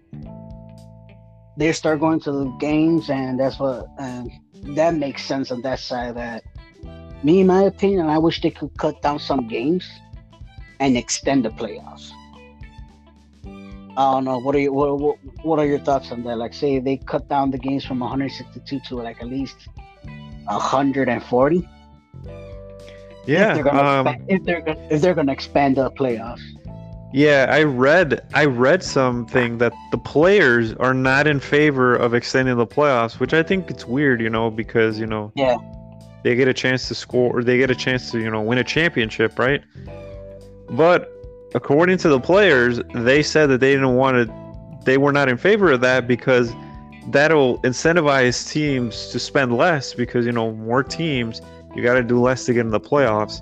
[1.55, 4.29] They start going to the games, and that's what and
[4.75, 6.17] that makes sense on that side.
[6.17, 6.43] That
[7.23, 9.87] me, in my opinion, I wish they could cut down some games
[10.81, 12.11] and extend the playoffs.
[13.97, 14.37] I don't know.
[14.37, 14.71] What are you?
[14.71, 16.37] What, what, what are your thoughts on that?
[16.37, 19.67] Like, say they cut down the games from 162 to like at least
[20.45, 21.69] 140.
[23.25, 23.49] Yeah.
[23.49, 26.41] if they're gonna um, expand, if they're gonna, if they're gonna expand the playoffs.
[27.11, 32.55] Yeah, I read I read something that the players are not in favor of extending
[32.55, 35.57] the playoffs, which I think it's weird, you know, because you know, Yeah.
[36.23, 38.59] they get a chance to score or they get a chance to you know win
[38.59, 39.63] a championship, right?
[40.69, 41.11] But
[41.55, 45.37] according to the players, they said that they didn't want to, they were not in
[45.37, 46.53] favor of that because
[47.09, 51.41] that'll incentivize teams to spend less because you know more teams
[51.75, 53.41] you got to do less to get in the playoffs.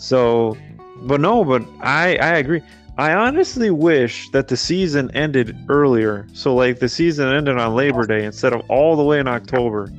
[0.00, 0.56] So,
[1.02, 2.62] but no, but I I agree.
[2.98, 6.26] I honestly wish that the season ended earlier.
[6.32, 9.90] So like the season ended on Labor Day instead of all the way in October.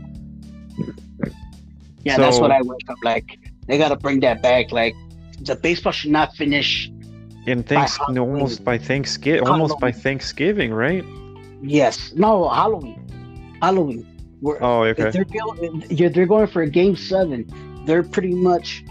[2.04, 2.80] Yeah, that's what I wish.
[2.88, 3.38] I'm like,
[3.68, 4.72] they gotta bring that back.
[4.72, 4.96] Like,
[5.42, 6.90] the baseball should not finish.
[7.48, 8.18] In thanks Halloween.
[8.20, 11.04] almost by Thanksgiving, almost by Thanksgiving, right?
[11.62, 13.58] Yes, no Halloween.
[13.62, 14.06] Halloween.
[14.42, 15.10] We're, Oh, okay.
[15.10, 17.48] they're going, they're going for a game seven.
[17.86, 18.84] They're pretty much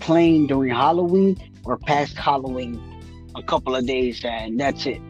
[0.00, 2.78] playing during Halloween or past Halloween,
[3.34, 5.00] a couple of days, and that's it.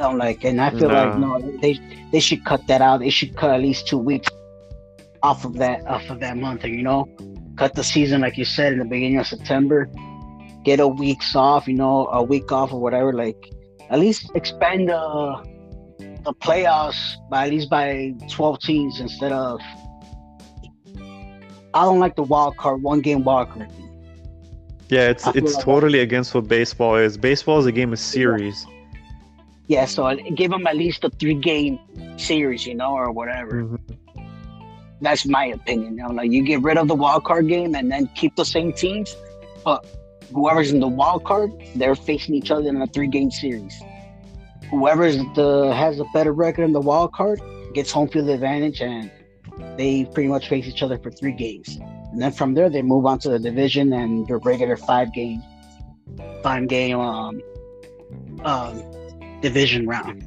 [0.00, 1.36] I'm like, and I feel like No.
[1.38, 1.78] no, they
[2.12, 3.00] they should cut that out.
[3.00, 4.28] They should cut at least two weeks
[5.22, 7.06] off of that off of that month, and you know,
[7.56, 9.90] cut the season like you said in the beginning of September.
[10.64, 13.12] Get a weeks off, you know, a week off or whatever.
[13.12, 13.50] Like,
[13.90, 15.50] at least expand the
[16.24, 19.58] the playoffs by at least by 12 teams instead of
[21.72, 23.70] I don't like the wild card one game wild card.
[24.88, 27.16] Yeah, it's it's like- totally against what baseball is.
[27.16, 28.66] Baseball is a game of series.
[29.68, 31.78] Yeah, so give them at least a three game
[32.16, 33.62] series, you know, or whatever.
[33.62, 33.78] Mhm.
[35.00, 35.96] That's my opinion.
[35.96, 38.44] You know, like you get rid of the wild card game and then keep the
[38.44, 39.14] same teams,
[39.64, 39.86] but
[40.32, 43.80] whoever's in the wild card, they're facing each other in a three game series.
[44.70, 47.40] Whoever's the has a better record in the wild card
[47.74, 49.10] gets home field advantage, and
[49.76, 51.78] they pretty much face each other for three games.
[52.12, 55.42] And then from there, they move on to the division and the regular five game,
[56.42, 57.40] five game um,
[58.44, 58.82] um,
[59.40, 60.24] division round.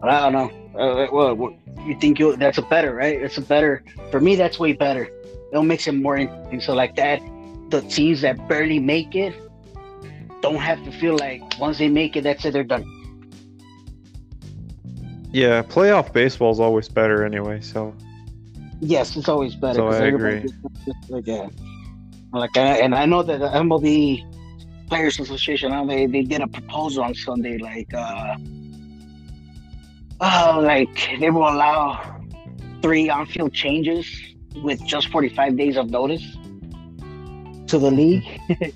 [0.00, 0.80] But I don't know.
[0.80, 3.20] Uh, well, what, you think you that's a better, right?
[3.20, 4.36] It's a better for me.
[4.36, 5.08] That's way better.
[5.50, 6.60] It'll make it more interesting.
[6.60, 7.20] So like that,
[7.70, 9.34] the teams that barely make it
[10.40, 12.52] don't have to feel like once they make it, that's it.
[12.52, 12.94] They're done.
[15.32, 17.60] Yeah, playoff baseball is always better anyway.
[17.60, 17.94] So
[18.80, 19.78] Yes, it's always better.
[19.78, 20.44] So I agree.
[21.08, 21.48] like, yeah.
[22.32, 24.24] Like, and I know that the MLB
[24.88, 28.36] Players Association, they they did a proposal on Sunday, like, uh,
[30.20, 32.20] uh, like they will allow
[32.82, 34.06] three on-field changes
[34.62, 36.36] with just 45 days of notice
[37.68, 38.24] to the league.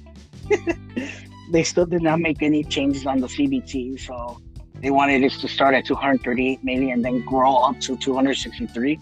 [1.52, 4.40] they still did not make any changes on the CBT, so
[4.80, 8.98] they wanted us to start at 238 million and then grow up to 263.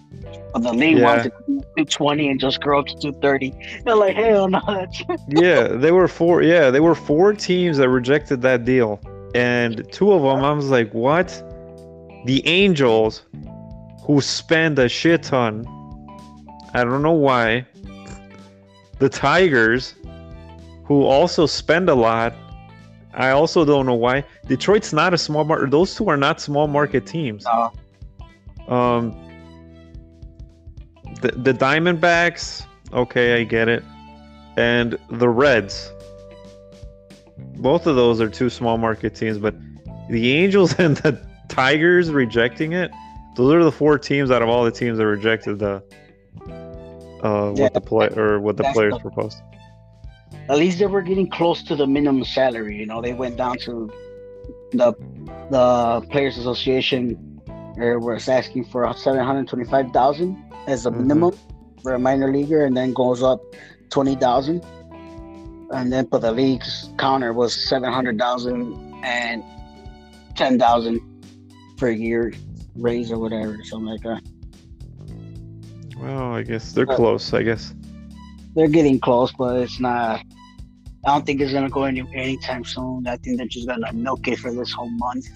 [0.53, 1.05] But the league Yeah.
[1.05, 3.55] wanted to 220 and just grow up to 230.
[3.85, 4.61] They're like, hell no.
[4.67, 5.03] That's...
[5.29, 6.43] yeah, they were four.
[6.43, 9.01] Yeah, there were four teams that rejected that deal,
[9.35, 11.29] and two of them, I was like, "What?"
[12.27, 13.23] The Angels,
[14.05, 15.65] who spend a shit ton.
[16.75, 17.67] I don't know why.
[19.01, 19.95] The Tigers,
[20.85, 22.35] who also spend a lot.
[23.15, 24.25] I also don't know why.
[24.47, 25.71] Detroit's not a small market.
[25.71, 27.45] Those two are not small market teams.
[27.45, 27.73] No.
[28.69, 29.17] Um,
[31.23, 33.83] the the Diamondbacks, okay, I get it,
[34.57, 35.93] and the Reds.
[37.57, 39.55] Both of those are two small market teams, but
[40.11, 42.91] the Angels and the Tigers rejecting it.
[43.37, 45.83] Those are the four teams out of all the teams that rejected the
[47.23, 49.39] uh Yeah, what the play or what the players the- proposed.
[50.49, 52.77] At least they were getting close to the minimum salary.
[52.77, 53.91] You know, they went down to
[54.73, 54.93] the
[55.51, 57.41] the Players Association
[57.77, 61.01] or was asking for 725,000 as a Mhm.
[61.01, 61.35] minimum
[61.83, 63.41] for a minor leaguer, and then goes up
[63.91, 64.65] 20,000.
[65.73, 69.43] And then for the league's counter was 700,000 and
[70.35, 71.01] 10,000
[71.79, 72.33] for a year
[72.77, 74.23] raise or whatever, something like that.
[76.01, 77.33] Well, I guess they're Uh, close.
[77.35, 77.75] I guess.
[78.55, 80.21] They're getting close, but it's not.
[81.05, 83.07] I don't think it's gonna go any anytime soon.
[83.07, 85.27] I think they're just gonna milk it for this whole month.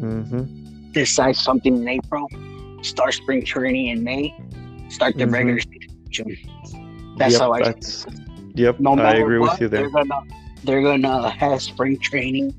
[0.00, 0.92] Mm-hmm.
[0.92, 2.28] Decide something in April.
[2.82, 4.34] Start spring training in May.
[4.88, 5.32] Start the Mhm.
[5.32, 6.36] regular season June.
[7.16, 7.62] That's yep, how I.
[7.62, 8.06] that's,
[8.54, 9.80] Yep, No I agree what, with you there.
[9.82, 10.20] They're gonna
[10.64, 12.54] they're gonna have spring training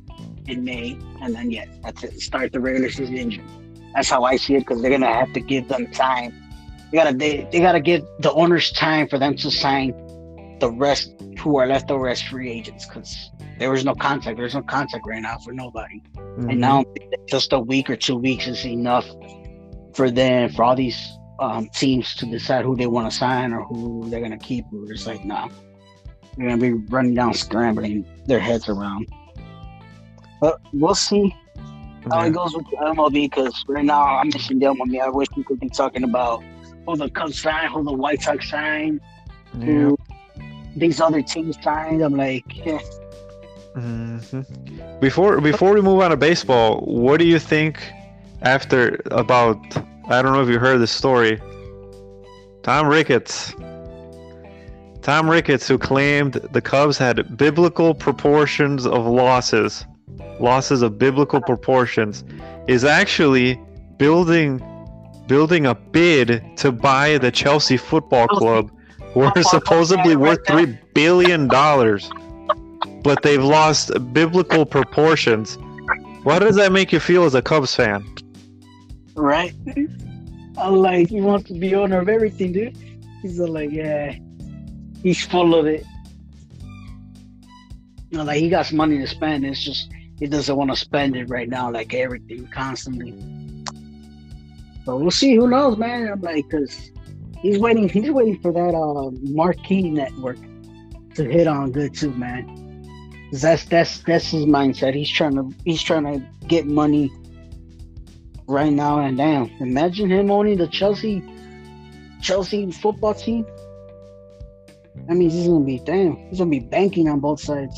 [0.48, 2.20] in May, and then yeah, that's it.
[2.20, 3.46] Start the regular season in June.
[3.96, 6.34] That's how I see it because they're gonna have to give them time.
[6.94, 9.96] They gotta they, they gotta give the owners time for them to sign
[10.60, 14.38] the rest who are left over as free agents because there was no contract.
[14.38, 16.04] There's no contract right now for nobody.
[16.16, 16.52] Mhm.
[16.52, 16.84] And now
[17.28, 19.08] just a week or two weeks is enough
[19.96, 23.64] for them for all these um, teams to decide who they want to sign or
[23.64, 24.64] who they're gonna keep.
[24.72, 25.50] We're just like, nah,
[26.38, 29.08] they're gonna be running down, scrambling their heads around.
[30.40, 31.36] But we'll see
[32.12, 32.28] how Yeah.
[32.28, 35.00] it goes with the MLB because right now I'm missing the MLB.
[35.02, 36.44] I wish we could be talking about
[36.86, 39.00] who the Cubs signed, who the White Sox signed,
[39.58, 39.66] Yeah.
[39.66, 39.98] who
[40.76, 42.02] these other teams signed.
[42.02, 42.80] I'm like, yeah,
[43.76, 45.00] Mhm.
[45.00, 47.82] Before before we move on to baseball, what do you think
[48.42, 49.58] after about
[50.10, 51.42] I don't know if you heard the story.
[52.62, 53.54] Tom Ricketts.
[55.02, 59.86] Tom Ricketts who claimed the Cubs had biblical proportions of losses.
[60.40, 62.24] Losses of biblical proportions
[62.68, 63.60] is actually
[63.98, 64.62] building
[65.28, 68.72] building a bid to buy the Chelsea Football Club
[69.14, 72.10] who are supposedly worth 3 billion dollars
[73.04, 75.58] but they've lost biblical proportions.
[76.24, 78.06] Why does that make you feel as a Cubs fan?
[79.16, 79.54] right?
[80.58, 82.78] I'm like, he wants to be owner of everything, dude.
[83.22, 84.16] He's like, yeah,
[85.02, 85.86] he's full of it.
[88.10, 89.46] You know, like he got some money to spend.
[89.46, 93.12] It's just he doesn't want to spend it right now, like everything constantly.
[94.86, 95.36] But we'll see.
[95.36, 96.08] Who knows, man?
[96.12, 96.92] I'm like, cause
[97.42, 97.88] he's waiting.
[97.88, 100.38] He's waiting for that uh, marquee network
[101.16, 102.60] to hit on good too, man.
[103.32, 104.94] 'Cause that's that's that's his mindset.
[104.94, 107.12] He's trying to he's trying to get money
[108.48, 109.50] right now and damn.
[109.60, 111.24] Imagine him owning the Chelsea
[112.22, 113.46] Chelsea football team.
[115.08, 116.16] That means he's gonna be damn.
[116.30, 117.76] He's gonna be banking on both sides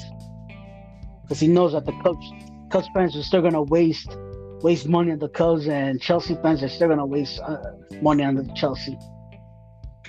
[1.22, 2.26] because he knows that the Cubs
[2.70, 4.10] Cubs fans are still gonna waste
[4.62, 7.58] waste money on the Cubs, and Chelsea fans are still gonna waste uh,
[8.01, 8.97] money on the Chelsea.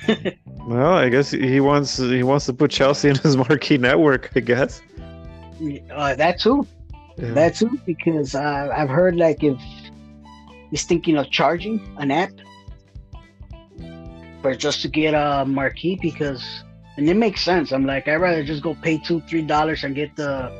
[0.67, 4.33] Well, I guess he wants he wants to put Chelsea in his marquee network.
[4.35, 4.83] I guess.
[5.95, 6.67] Uh, that too.
[7.17, 7.35] Yeah.
[7.35, 9.57] That too, because uh, I've heard like if
[10.71, 12.33] he's thinking of charging an app
[14.43, 16.65] for just to get a marquee, because
[16.97, 17.71] and it makes sense.
[17.71, 20.51] I'm like, I'd rather just go pay two, three dollars and get the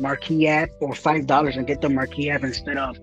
[0.00, 2.98] marquee app, or five dollars and get the marquee app instead of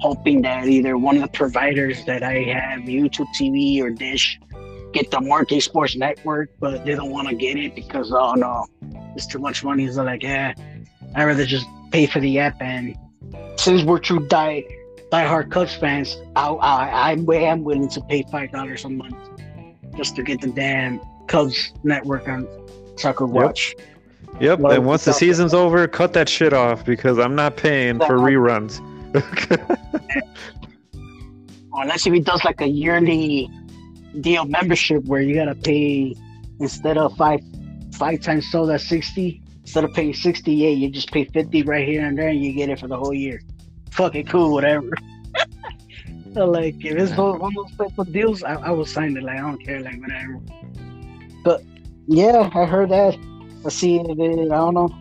[0.00, 4.38] hoping that either one of the providers that I have, YouTube TV or Dish,
[4.92, 8.66] get the Marquee Sports Network, but they don't want to get it because oh no,
[9.14, 9.90] it's too much money.
[9.90, 10.54] So like, yeah,
[11.14, 12.60] I'd rather just pay for the app.
[12.60, 12.96] And
[13.56, 14.64] since we're true die
[15.10, 19.16] diehard Cubs fans, I I I am willing to pay five dollars a month
[19.96, 22.46] just to get the damn Cubs network on
[22.96, 23.74] Soccer Watch.
[23.78, 23.86] Yep.
[24.40, 28.18] Well, and once the season's over, cut that shit off because I'm not paying for
[28.18, 28.78] reruns.
[31.74, 33.50] Unless if he does like a yearly
[34.20, 36.14] deal membership where you gotta pay
[36.60, 37.40] instead of five
[37.94, 39.42] five times so that's sixty.
[39.62, 42.52] Instead of paying sixty eight, you just pay fifty right here and there and you
[42.52, 43.40] get it for the whole year.
[43.92, 44.90] Fucking cool, whatever.
[46.34, 49.16] so like if it's one one of those type of deals, I, I will sign
[49.16, 49.22] it.
[49.22, 50.40] Like I don't care, like whatever.
[51.44, 51.62] But
[52.06, 53.16] yeah, I heard that.
[53.64, 54.94] I see if it, I don't know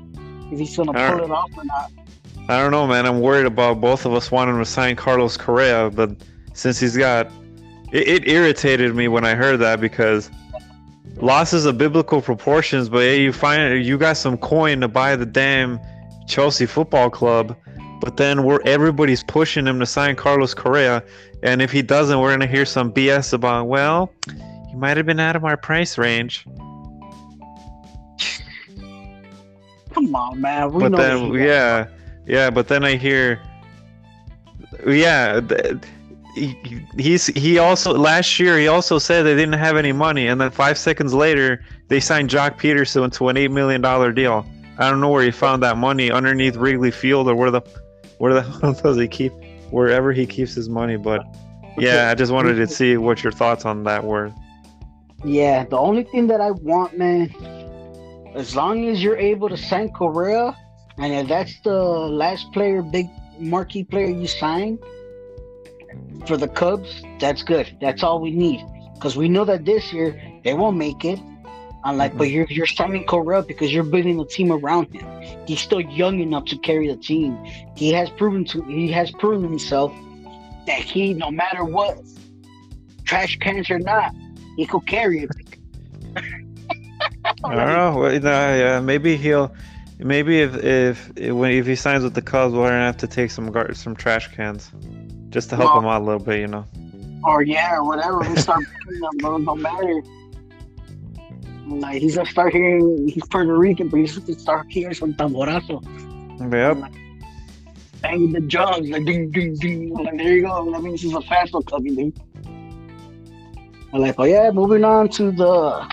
[0.51, 1.91] if he's gonna pull it off or not.
[2.49, 3.05] I don't know, man.
[3.05, 6.11] I'm worried about both of us wanting to sign Carlos Correa, but
[6.53, 7.29] since he's got,
[7.91, 10.31] it, it irritated me when I heard that because
[11.17, 12.89] losses of biblical proportions.
[12.89, 15.79] But hey, you find you got some coin to buy the damn
[16.27, 17.55] Chelsea Football Club,
[17.99, 21.03] but then we're everybody's pushing him to sign Carlos Correa,
[21.43, 24.11] and if he doesn't, we're gonna hear some BS about well,
[24.69, 26.45] he might have been out of our price range.
[29.97, 30.71] Come on, man.
[30.71, 31.87] We but know then yeah
[32.27, 33.41] yeah but then i hear
[34.85, 35.77] yeah th-
[36.35, 36.55] he,
[36.99, 40.51] he's he also last year he also said they didn't have any money and then
[40.51, 44.45] five seconds later they signed Joc Pederson to an eight million dollar deal.
[44.77, 47.61] I don't know where he found that money underneath wrigley field or where the
[48.19, 49.33] where the hell does he keep
[49.71, 51.25] wherever he keeps his money but
[51.77, 54.31] yeah i just wanted to see what your thoughts on that were.
[55.25, 57.33] Yeah, the only thing that I want, man,
[58.37, 60.55] as long as you're able to sign Correa,
[60.99, 63.09] and if that's the last player, big
[63.39, 64.77] marquee player you sign
[66.27, 67.75] for the Cubs, that's good.
[67.81, 68.63] That's all we need.
[68.93, 71.19] Because we know that this year they won't make it.
[71.83, 75.07] Unlike, but you're you're signing Correa because you're building a team around him.
[75.47, 77.37] He's still young enough to carry the team.
[77.75, 79.93] He has proven to he has proven himself
[80.65, 81.97] that he, no matter what,
[83.05, 84.13] trash cans or not,
[84.57, 85.46] he could carry it.
[87.43, 87.99] I don't know.
[87.99, 89.53] Well, yeah, maybe he'll.
[89.99, 93.31] Maybe if if when, if he signs with the Cubs, we're gonna have to take
[93.31, 94.71] some gar- some trash cans,
[95.29, 96.65] just to help Well- him out a little bit, you know.
[97.23, 98.19] or yeah, whatever.
[98.19, 99.39] We start picking them, bro.
[99.43, 100.01] Don't matter.
[101.67, 105.81] Like he's gonna start hearing he's Puerto Rican, but he's gonna start hearing some tamborazo,
[106.39, 106.91] Yep.
[108.01, 109.93] banging the drums, like ding ding ding.
[109.93, 110.71] Like there you go.
[110.71, 112.19] That means he's a fast one coming, dude.
[113.93, 115.89] I'm like, oh yeah, moving on to the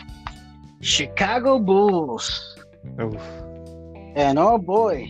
[0.85, 2.59] Chicago Bulls,
[3.01, 3.17] Oof.
[4.17, 5.09] and oh boy,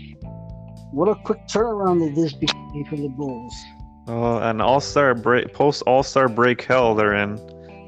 [0.93, 2.47] what a quick turnaround did this be
[2.89, 3.53] for the Bulls.
[4.07, 7.39] Oh, an All Star break, post All Star break hell they're in.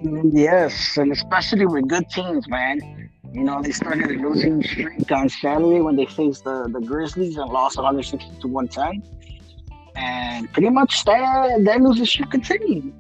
[0.03, 3.09] Mm, yes, and especially with good teams, man.
[3.33, 7.37] You know, they started a losing streak on Saturday when they faced the, the Grizzlies
[7.37, 9.01] and lost 160 to 110.
[9.95, 12.93] And pretty much that, that losing streak continued.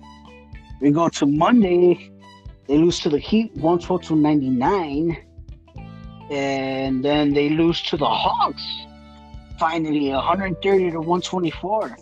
[0.81, 2.13] We go to Monday,
[2.69, 5.17] they lose to the Heat 112 to 99.
[6.31, 8.67] And then they lose to the Hawks,
[9.59, 11.97] finally 130 to 124.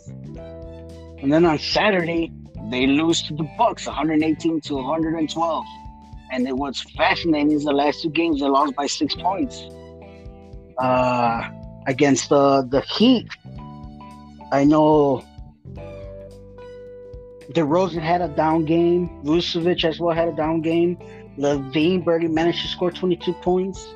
[1.18, 2.32] And then on Saturday,
[2.70, 5.64] they lose to the Bucks 118 to 112.
[6.32, 9.68] And it was fascinating is the last two games they lost by six points.
[10.78, 11.48] Uh,
[11.86, 13.28] against the the Heat,
[14.50, 15.22] I know
[17.52, 19.08] DeRozan had a down game.
[19.24, 20.96] Vucevic as well had a down game.
[21.38, 23.94] LaVine barely managed to score 22 points.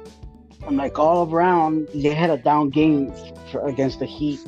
[0.66, 3.12] And like all around, they had a down game
[3.50, 4.40] for, against the Heat.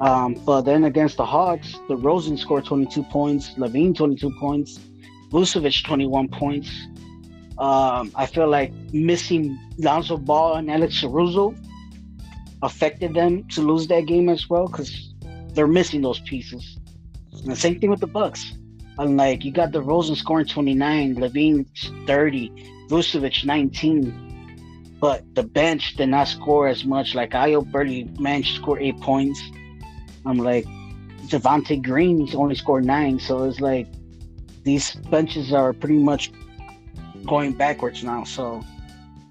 [0.00, 4.78] Um, but then against the Hawks, DeRozan scored 22 points, LaVine 22 points,
[5.30, 6.70] Vucevic 21 points.
[7.58, 11.54] Um, I feel like missing Lonzo Ball and Alex Caruso
[12.62, 15.14] affected them to lose that game as well because
[15.54, 16.77] they're missing those pieces.
[17.32, 18.54] And the same thing with the Bucks.
[18.98, 21.66] Unlike you got DeRozan scoring 29, LaVine
[22.06, 22.52] 30,
[22.88, 24.96] Vucevic 19.
[25.00, 27.14] But the bench did not score as much.
[27.14, 29.40] Like Ayo barely managed to score eight points.
[30.26, 30.66] I'm like,
[31.28, 33.86] Javonte Green's only scored nine, so it's like
[34.64, 36.32] these benches are pretty much
[37.26, 38.24] going backwards now.
[38.24, 38.62] So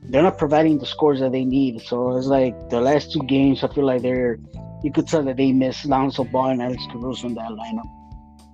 [0.03, 1.81] they're not providing the scores that they need.
[1.81, 4.39] So it's like the last two games, I feel like they're
[4.83, 7.87] you could tell that they miss Lonzo Ball and Alex Caruso in that lineup.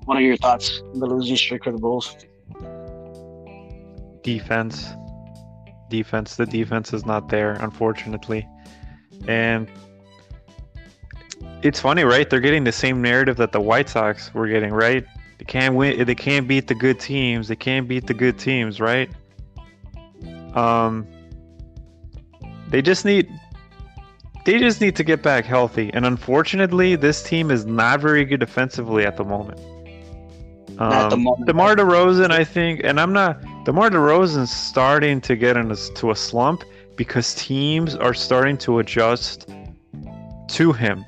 [0.05, 2.15] What are your thoughts on the losing streak for the Bulls?
[4.21, 4.89] Defense,
[5.89, 6.35] defense.
[6.35, 8.47] The defense is not there, unfortunately,
[9.27, 9.69] and
[11.61, 12.29] it's funny, right?
[12.29, 15.05] They're getting the same narrative that the White Sox were getting, right?
[15.37, 16.05] They can't win.
[16.05, 17.47] They can't beat the good teams.
[17.47, 19.09] They can't beat the good teams, right?
[20.55, 21.07] Um,
[22.69, 23.29] they just need.
[24.45, 28.41] They just need to get back healthy, and unfortunately, this team is not very good
[28.41, 29.59] defensively at the moment.
[30.79, 31.47] Um, the moment.
[31.47, 33.41] DeMar DeRozan, I think, and I'm not.
[33.63, 36.63] DeMar DeRozan's starting to get into a slump.
[36.95, 39.49] because teams are starting to adjust
[40.47, 41.05] to him.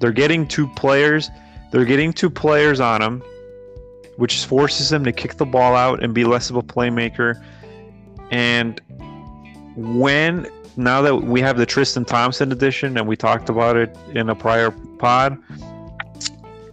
[0.00, 1.30] They're getting two players.
[1.70, 3.22] They're getting two players on him,
[4.16, 7.42] which forces him to kick the ball out and be less of a playmaker.
[8.30, 8.80] And
[9.76, 10.46] when
[10.78, 14.34] now that we have the Tristan Thompson edition and we talked about it in a
[14.34, 15.36] prior pod,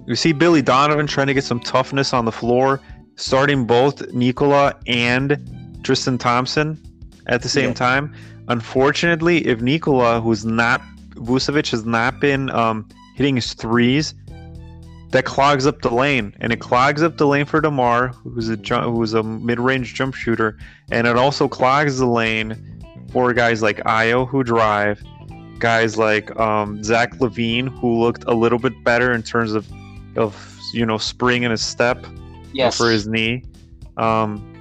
[0.06, 2.80] you see Billy Donovan trying to get some toughness on the floor,
[3.16, 6.80] starting both Nikola and Tristan Thompson
[7.26, 7.74] at the same yeah.
[7.74, 8.14] time.
[8.48, 10.82] Unfortunately, if Nikola, who's not
[11.16, 14.14] Vucevic, has not been um, hitting his threes,
[15.10, 18.58] that clogs up the lane, and it clogs up the lane for Demar, who's a
[18.82, 20.60] who's a mid-range jump shooter,
[20.92, 22.75] and it also clogs the lane
[23.16, 25.02] for guys like Ayo who drive,
[25.58, 29.66] guys like um, Zach LaVine who looked a little bit better in terms of
[30.18, 30.36] of
[30.74, 32.06] you know spring in his step
[32.52, 32.78] yes.
[32.78, 33.42] for his knee.
[33.96, 34.52] Um,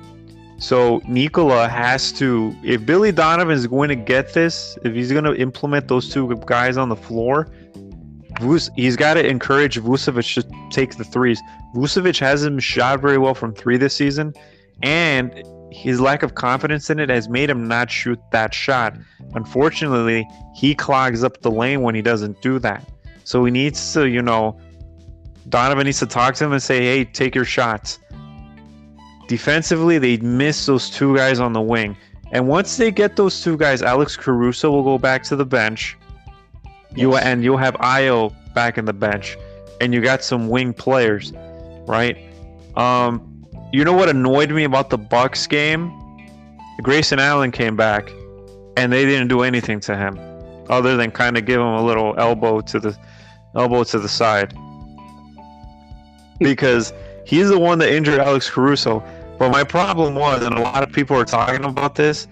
[0.59, 5.25] so Nikola has to, if Billy Donovan is going to get this, if he's going
[5.25, 7.49] to implement those two guys on the floor,
[8.77, 11.43] he's got to encourage Vucevic to take the threes.
[11.75, 14.33] Vucevic hasn't shot very well from three this season,
[14.85, 15.43] and
[15.75, 18.97] his lack of confidence in it has made him not shoot that shot.
[19.35, 22.89] Unfortunately, he clogs up the lane when he doesn't do that.
[23.25, 24.59] So he needs to, you know,
[25.49, 27.99] Donovan needs to talk to him and say, hey, take your shots.
[29.27, 31.97] Defensively, they miss those two guys on the wing.
[32.31, 35.97] And once they get those two guys, Alex Caruso will go back to the bench.
[36.63, 36.99] Yes.
[36.99, 39.37] You and you'll have Ayo back in the bench,
[39.81, 41.33] and you got some wing players,
[41.87, 42.17] right?
[42.77, 43.34] Um,
[43.75, 45.91] you know what annoyed me about the Bucks game?
[46.81, 48.09] Grayson Allen came back,
[48.77, 50.17] and they didn't do anything to him,
[50.71, 52.97] other than kind of give him a little elbow to the
[53.57, 54.57] elbow to the side,
[56.39, 56.93] because
[57.27, 59.03] he's the one that injured Alex Caruso.
[59.41, 62.29] But my problem was, and a lot of people are talking about this,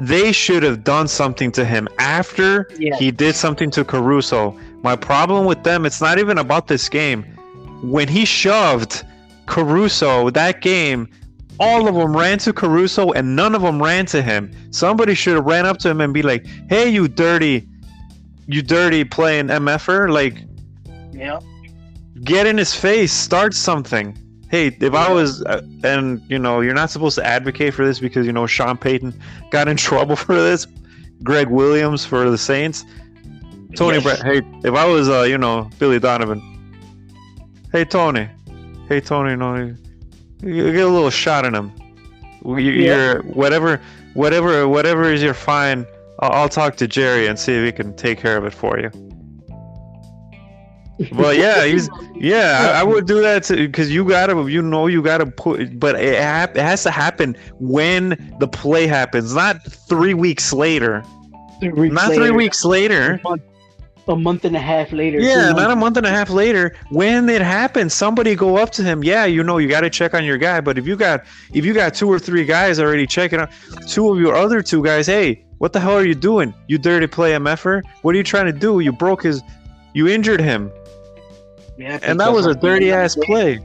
[0.00, 2.94] they should have done something to him after yeah.
[2.98, 4.54] he did something to Caruso.
[4.82, 7.22] My problem with them, it's not even about this game.
[7.82, 9.02] When he shoved
[9.46, 11.08] Caruso that game,
[11.60, 14.50] all of them ran to Caruso and none of them ran to him.
[14.70, 17.68] Somebody should have ran up to him and be like, "Hey, you dirty,
[18.46, 20.42] you dirty playing mf'er!" Like,
[21.12, 21.38] yeah,
[22.22, 24.18] get in his face, start something
[24.54, 27.98] hey, if I was, uh, and you know, you're not supposed to advocate for this
[27.98, 29.20] because you know Sean Payton
[29.50, 30.66] got in trouble for this,
[31.22, 32.84] Gregg Williams for the Saints,
[33.74, 34.04] Tony yes.
[34.04, 34.22] Brett.
[34.22, 36.40] Hey, if I was, uh, you know, Billy Donovan,
[37.72, 38.28] hey Tony,
[38.88, 39.74] hey Tony, you know,
[40.42, 41.72] you get a little shot in him.
[42.44, 43.18] You, yeah.
[43.20, 43.80] whatever,
[44.12, 45.86] whatever, whatever is your fine.
[46.20, 48.78] I'll, I'll talk to Jerry and see if he can take care of it for
[48.78, 48.90] you.
[51.12, 52.72] Well, yeah, he's yeah.
[52.74, 56.14] I, I would do that because you gotta, you know, you gotta put, but it,
[56.14, 61.02] it has to happen when the play happens, not three weeks later.
[61.60, 62.22] Three weeks not later.
[62.22, 63.20] three weeks later.
[64.06, 65.18] A month, and a half later.
[65.18, 66.76] Yeah, not a month and a half later.
[66.90, 69.02] When it happens, somebody go up to him.
[69.02, 70.60] Yeah, you know, you got to check on your guy.
[70.60, 73.48] But if you got, if you got two or three guys already checking on,
[73.88, 76.52] two of your other two guys, hey, what the hell are you doing?
[76.68, 77.82] You dirty play mf'er?
[78.02, 78.80] What are you trying to do?
[78.80, 79.42] You broke his,
[79.94, 80.70] you injured him
[81.76, 83.58] yeah, and that was a dirty ass play.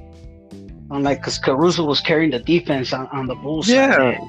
[0.92, 3.70] I'm like, because Caruso was carrying the defense on, on the Bulls.
[3.70, 3.96] Yeah.
[3.96, 4.20] Side.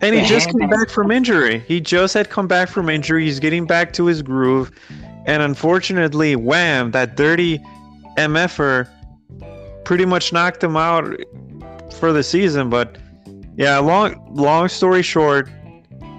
[0.00, 1.60] And he just came back from injury.
[1.60, 3.24] He just had come back from injury.
[3.24, 4.72] He's getting back to his groove.
[5.26, 7.58] And unfortunately, wham, that dirty
[8.16, 8.88] MFer
[9.84, 11.14] pretty much knocked him out
[11.98, 12.70] for the season.
[12.70, 12.98] But
[13.56, 15.48] yeah, long long story short,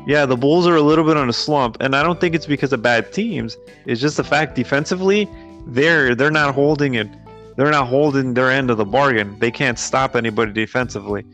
[0.06, 1.78] yeah, the Bulls are a little bit on a slump.
[1.80, 3.58] And I don't think it's because of bad teams.
[3.86, 5.28] It's just the fact defensively,
[5.68, 7.08] they're they're not holding it.
[7.56, 9.38] They're not holding their end of the bargain.
[9.40, 11.26] They can't stop anybody defensively.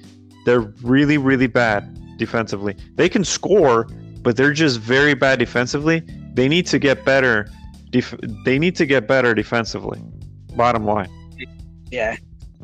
[0.45, 2.75] They're really really bad defensively.
[2.95, 3.87] They can score,
[4.21, 6.03] but they're just very bad defensively.
[6.33, 7.49] They need to get better.
[7.89, 8.15] Def-
[8.45, 10.01] they need to get better defensively.
[10.55, 11.09] Bottom line.
[11.91, 12.17] Yeah.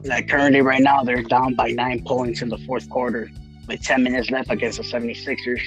[0.04, 3.32] Like currently right now they're down by 9 points in the fourth quarter
[3.68, 5.62] with 10 minutes left against the 76ers.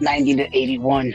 [0.00, 1.14] 90 to 81.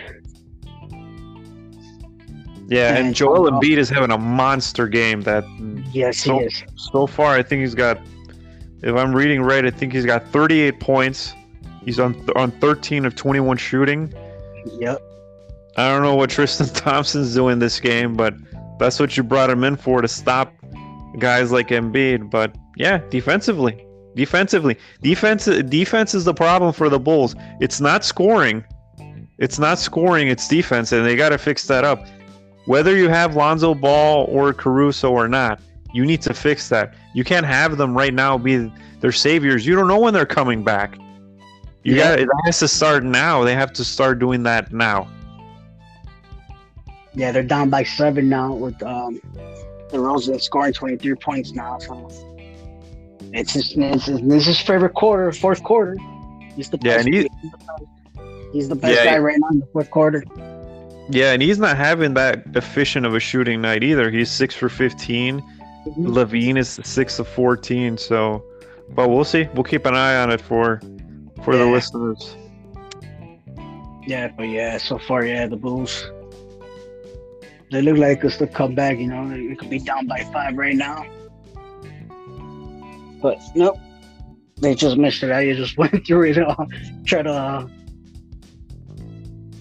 [2.70, 5.22] Yeah, and, and Joel Embiid is having a monster game.
[5.22, 5.44] That
[5.92, 6.64] yes, so, he is.
[6.76, 8.00] So far, I think he's got.
[8.84, 11.34] If I'm reading right, I think he's got 38 points.
[11.84, 14.14] He's on on 13 of 21 shooting.
[14.80, 15.02] Yep.
[15.78, 18.34] I don't know what Tristan Thompson's doing this game, but
[18.80, 20.54] that's what you brought him in for to stop
[21.20, 22.30] guys like Embiid.
[22.30, 27.36] But yeah, defensively, defensively, defense defense is the problem for the Bulls.
[27.60, 28.64] It's not scoring.
[29.38, 30.28] It's not scoring.
[30.28, 32.06] It's defense, and they got to fix that up.
[32.66, 35.60] Whether you have Lonzo Ball or Caruso or not,
[35.94, 36.94] you need to fix that.
[37.14, 39.66] You can't have them right now be their saviors.
[39.66, 40.98] You don't know when they're coming back.
[41.84, 42.10] You Yeah.
[42.16, 43.44] got it has to start now.
[43.44, 45.08] They have to start doing that now.
[47.14, 49.20] Yeah, they're down by seven now with um,
[49.90, 51.80] DeRozan scoring 23 points now.
[51.80, 52.08] So
[53.34, 55.98] it's his, it's his, this is his favorite quarter, fourth quarter.
[56.56, 57.06] He's the Yeah, best.
[57.08, 57.30] and he-
[58.54, 60.24] he's, the best, the Yeah, guy right now in the fourth quarter.
[61.10, 64.12] Yeah, and he's not having that efficient of a shooting night either.
[64.12, 65.40] He's six for 15.
[65.40, 66.06] Mhm.
[66.08, 67.98] LaVine is six of 14.
[67.98, 68.44] So,
[68.92, 69.48] but we'll see.
[69.56, 70.80] We'll keep an eye on it for
[71.44, 71.72] for the Yeah.
[71.72, 72.36] listeners.
[74.06, 76.06] Yeah, but yeah, so far, yeah, the Bulls.
[77.72, 79.30] They look like it's the comeback, you know.
[79.30, 81.06] It could be down by five right now.
[83.22, 83.78] But nope.
[84.58, 85.32] They just missed it.
[85.32, 86.68] I just went through it all.
[87.06, 87.32] Try to.
[87.32, 87.68] Uh...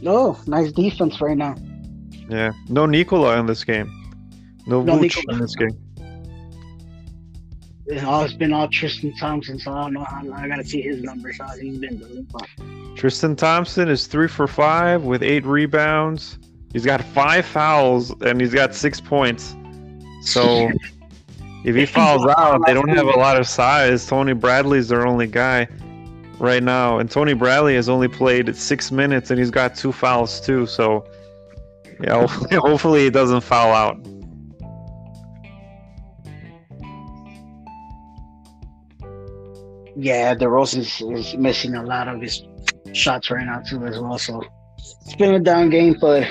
[0.06, 1.54] Oh, nice defense right now.
[2.28, 3.90] Yeah, no Nikola in this game.
[4.66, 5.34] No, No Nikola.
[5.34, 5.76] in this game.
[7.86, 10.82] It's all it's been all Tristan Thompson, so I don't know how I gotta see
[10.82, 11.38] his numbers.
[11.40, 12.28] How he's been doing.
[12.30, 12.46] But
[12.96, 16.38] Tristan Thompson is three for five with eight rebounds.
[16.72, 19.56] He's got five fouls and he's got six points.
[20.22, 20.70] So
[21.64, 24.06] if he fouls out, they don't have a lot of size.
[24.06, 25.68] Tony Bradley's their only guy
[26.38, 30.40] right now, and Tony Bradley has only played six minutes and he's got two fouls
[30.40, 30.66] too.
[30.66, 31.06] So
[32.00, 33.98] yeah, hopefully, hopefully he doesn't foul out.
[39.98, 42.44] yeah, DeRozan is, is missing a lot of his
[42.92, 44.16] shots right now too, as well.
[44.16, 44.42] So
[44.78, 46.22] it's been a down game, but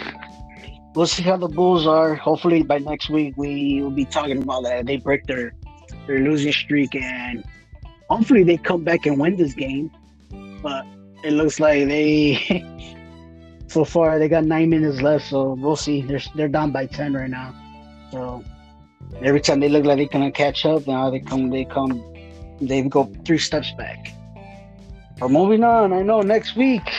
[0.97, 2.15] we'll see how the Bulls are.
[2.15, 4.87] Hopefully by next week we will be talking about that.
[4.87, 5.53] They break their
[6.07, 7.45] their losing streak and
[8.09, 9.91] hopefully they come back and win this game.
[10.63, 10.85] But
[11.23, 12.65] it looks like they
[13.67, 16.01] so far they got nine minutes left, so we'll see.
[16.01, 17.53] They're they're down by ten right now.
[18.11, 18.43] So
[19.21, 22.03] every time they look like they're gonna catch up, now they come they come
[22.59, 24.13] they go three steps back.
[25.19, 26.89] But moving on, I know next week.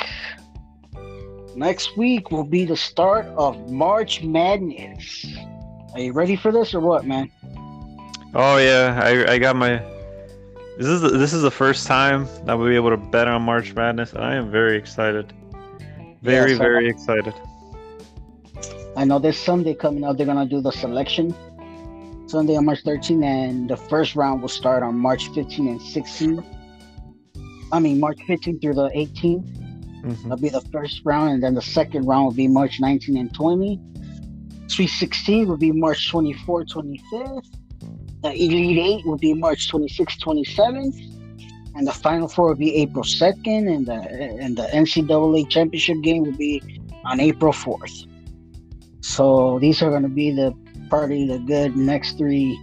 [1.58, 5.26] Next week will be the start of March Madness.
[5.92, 7.32] Are you ready for this or what, man?
[8.32, 9.82] Oh yeah, I, I got my.
[10.78, 13.42] This is the, this is the first time that we'll be able to bet on
[13.42, 15.32] March Madness, and I am very excited.
[16.22, 17.34] Very Yes, very excited.
[18.96, 21.34] I know this Sunday coming up, they're gonna do the selection
[22.28, 26.44] Sunday on March 13th, and the first round will start on March 15 and 16.
[27.72, 29.67] I mean March 15 through the 18th.
[30.02, 30.22] Mhm.
[30.24, 33.32] That'll be the first round, and then the second round will be March 19 and
[33.34, 33.80] 20.
[34.68, 37.48] Sweet 16 will be March 24, 25th.
[38.22, 40.96] The Elite Eight will be March 26, 27th.
[41.74, 43.94] And the Final Four will be April 2nd, and the
[44.40, 46.60] and the NCAA championship game will be
[47.04, 48.06] on April 4th.
[49.00, 50.52] So these are going to be the
[50.90, 52.58] party, the good next three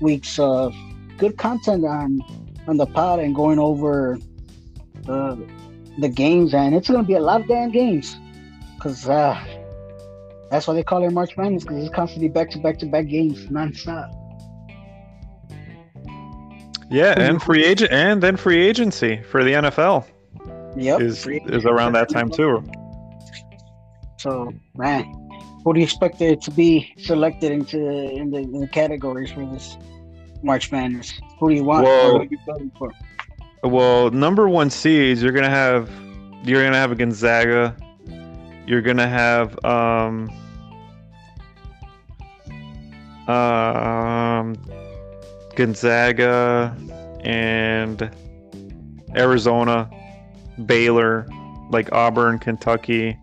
[0.00, 0.74] weeks of
[1.18, 2.20] good content on
[2.66, 4.18] on the pod and going over
[5.02, 5.46] the
[5.98, 8.16] the games, and it's gonna be a lot of damn games,
[8.80, 9.38] cause uh,
[10.50, 13.06] that's why they call it March Madness, cause it's constantly back to back to back
[13.06, 14.10] games nonstop.
[16.90, 20.06] Yeah, and free agent and then free agency for the NFL
[20.76, 21.00] Yep.
[21.00, 22.62] is is around that time too.
[24.18, 25.04] So man,
[25.64, 29.44] who do you expect it to be selected into in the, in the categories for
[29.46, 29.76] this
[30.42, 31.12] March Madness?
[31.40, 31.84] Who do you want?
[31.84, 32.26] Well-
[33.64, 35.90] Well, number one seeds, you're gonna have
[36.44, 37.74] you're gonna have a Gonzaga.
[38.66, 40.30] You're gonna have um
[43.26, 44.54] um
[45.56, 46.76] Gonzaga
[47.24, 48.10] and
[49.16, 49.88] Arizona,
[50.66, 51.26] Baylor,
[51.70, 53.18] like Auburn, Kentucky,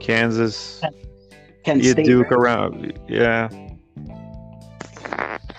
[0.00, 0.80] Kansas,
[1.64, 2.06] Kent State.
[2.06, 2.96] Duke around.
[3.08, 3.48] Yeah,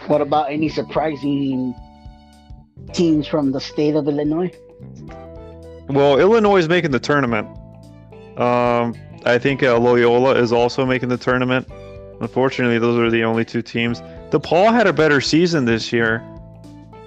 [0.08, 1.76] What about any surprising
[2.92, 4.52] teams from the state of Illinois?
[5.88, 7.48] Well, Illinois is making the tournament.
[8.38, 11.68] Um, I think uh, Loyola is also making the tournament.
[12.20, 14.02] Unfortunately, those are the only two teams.
[14.32, 16.24] DePaul had a better season this year,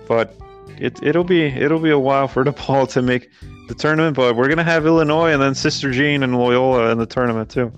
[0.06, 0.34] but
[0.78, 3.30] it it'll be it'll be a while for DePaul to make
[3.68, 4.16] the tournament.
[4.16, 7.72] But we're gonna have Illinois and then Sister Jean and Loyola in the tournament too.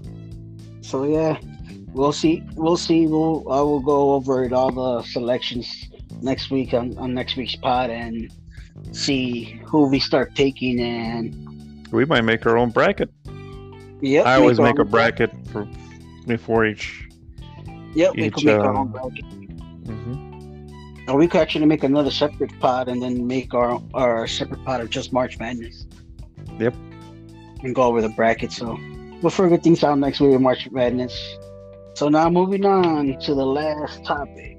[0.80, 1.38] So yeah,
[1.92, 2.42] we'll see.
[2.54, 3.06] We'll see.
[3.06, 5.88] We'll I will go over it all the selections
[6.22, 8.32] next week on, on next week's pod and
[8.92, 13.10] see who we start taking and We might make our own bracket.
[14.00, 14.26] yep.
[14.26, 15.68] I always our make a bracket for
[16.26, 17.08] before each.
[17.94, 19.24] Yep, we each, could make our um, own bracket.
[19.84, 21.10] Mm-hmm.
[21.10, 24.80] Or we could actually make another separate pod and then make our our separate pod
[24.80, 25.86] of just March Madness.
[26.58, 26.74] Yep.
[27.62, 28.52] And go over the bracket.
[28.52, 28.78] So
[29.22, 31.38] we'll figure things out next week with March Madness.
[31.94, 34.57] So now moving on to the last topic.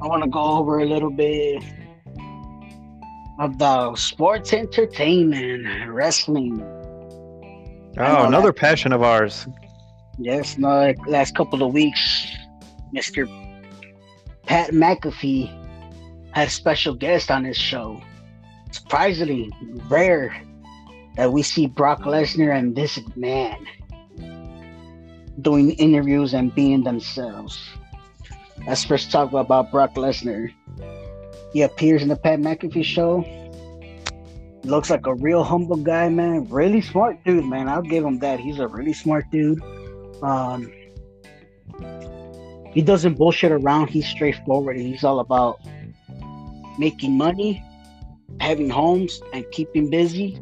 [0.00, 1.62] I want to go over a little bit
[3.38, 6.60] of the sports entertainment, and wrestling.
[7.98, 8.56] Oh, another that.
[8.56, 9.46] passion of ours.
[10.18, 12.26] Yes, no, like last couple of weeks,
[12.94, 13.26] Mr.
[14.46, 15.50] Pat McAfee
[16.32, 18.00] had a special guest on his show.
[18.70, 19.50] Surprisingly,
[19.88, 20.34] rare
[21.16, 23.66] that we see Brock Lesnar and this man
[25.40, 27.58] doing interviews and being themselves.
[28.66, 30.52] Let's first talk about Brock Lesnar.
[31.52, 33.24] He appears in the Pat McAfee show.
[34.64, 36.48] Looks like a real humble guy, man.
[36.48, 37.68] Really smart dude, man.
[37.68, 38.40] I'll give him that.
[38.40, 39.62] He's a really smart dude.
[40.20, 40.72] Um,
[42.72, 43.88] he doesn't bullshit around.
[43.88, 44.76] He's straightforward.
[44.76, 45.60] He's all about
[46.76, 47.64] making money,
[48.40, 50.40] having homes, and keeping busy.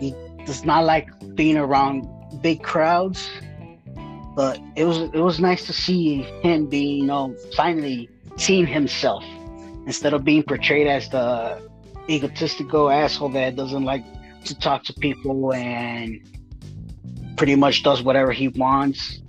[0.00, 2.08] He does not like being around
[2.42, 3.30] big crowds.
[4.34, 9.24] But it was it was nice to see him being, you know, finally seeing himself
[9.86, 11.60] instead of being portrayed as the
[12.08, 14.04] egotistical asshole that doesn't like
[14.44, 16.20] to talk to people and
[17.36, 19.20] pretty much does whatever he wants.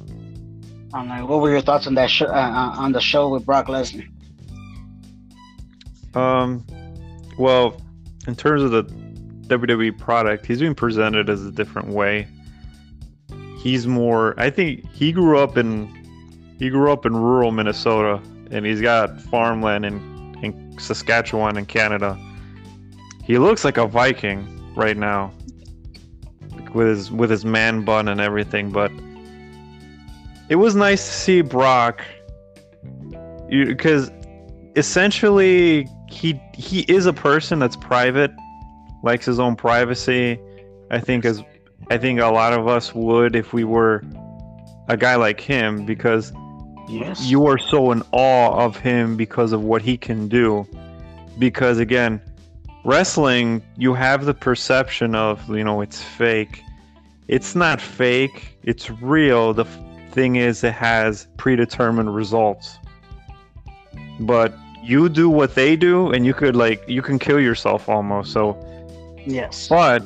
[0.93, 3.67] Um, what were your thoughts on that show, uh, uh, on the show with Brock
[3.67, 4.07] Lesnar?
[6.15, 6.65] Um,
[7.37, 7.81] well,
[8.27, 8.83] in terms of the
[9.47, 12.27] WWE product, he's being presented as a different way.
[13.63, 14.37] He's more.
[14.37, 15.87] I think he grew up in
[16.59, 22.19] he grew up in rural Minnesota, and he's got farmland in in Saskatchewan in Canada.
[23.23, 25.31] He looks like a Viking right now,
[26.73, 28.69] with his with his man bun and everything.
[28.69, 28.91] But
[30.49, 32.03] it was nice to see Brock,
[33.49, 34.11] because
[34.75, 38.31] essentially he he is a person that's private,
[39.03, 40.37] likes his own privacy.
[40.91, 41.41] I think as
[41.89, 44.03] I think a lot of us would if we were
[44.87, 46.33] a guy like him because
[46.89, 47.23] yes.
[47.25, 50.67] you are so in awe of him because of what he can do.
[51.39, 52.21] Because again,
[52.83, 56.61] wrestling, you have the perception of, you know, it's fake.
[57.27, 59.53] It's not fake, it's real.
[59.53, 59.65] The
[60.11, 62.77] thing is, it has predetermined results.
[64.19, 64.53] But
[64.83, 68.33] you do what they do, and you could, like, you can kill yourself almost.
[68.33, 68.57] So,
[69.25, 69.69] yes.
[69.69, 70.03] But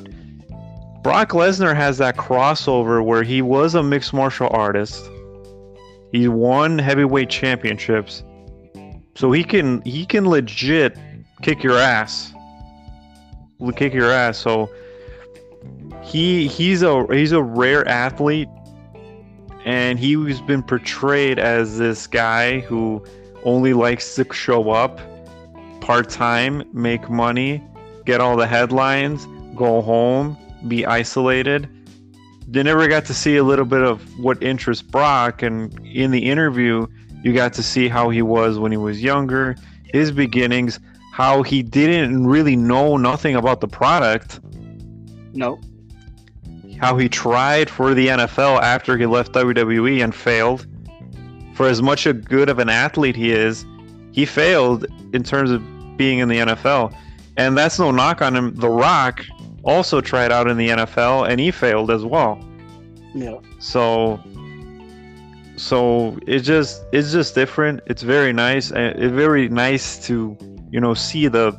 [1.08, 5.08] Brock Lesnar has that crossover where he was a mixed martial artist.
[6.12, 8.22] He won heavyweight championships.
[9.14, 10.98] So he can he can legit
[11.40, 12.34] kick your ass
[13.74, 14.36] kick your ass.
[14.36, 14.68] So
[16.02, 18.50] he he's a he's a rare athlete,
[19.64, 23.02] and he's been portrayed as this guy who
[23.44, 25.00] only likes to show up
[25.80, 27.64] part time, make money,
[28.04, 29.24] get all the headlines,
[29.56, 30.36] go home,
[30.66, 31.68] be isolated.
[32.48, 36.30] They never got to see a little bit of what interests Brock, and in the
[36.30, 36.86] interview,
[37.22, 39.56] you got to see how he was when he was younger,
[39.92, 40.80] his beginnings,
[41.12, 44.40] how he didn't really know nothing about the product.
[45.34, 45.60] No.
[46.80, 50.66] How he tried for the NFL after he left WWE and failed.
[51.54, 53.66] For as much a good of an athlete he is,
[54.12, 55.62] he failed in terms of
[55.96, 56.96] being in the NFL.
[57.36, 58.54] And that's no knock on him.
[58.54, 59.24] The Rock
[59.64, 62.38] also tried out in the NFL and he failed as well.
[63.14, 63.38] Yeah.
[63.58, 64.20] So
[65.56, 67.80] so it just it's just different.
[67.86, 70.36] It's very nice and it's very nice to
[70.70, 71.58] you know, see the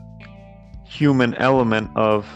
[0.86, 2.28] human element of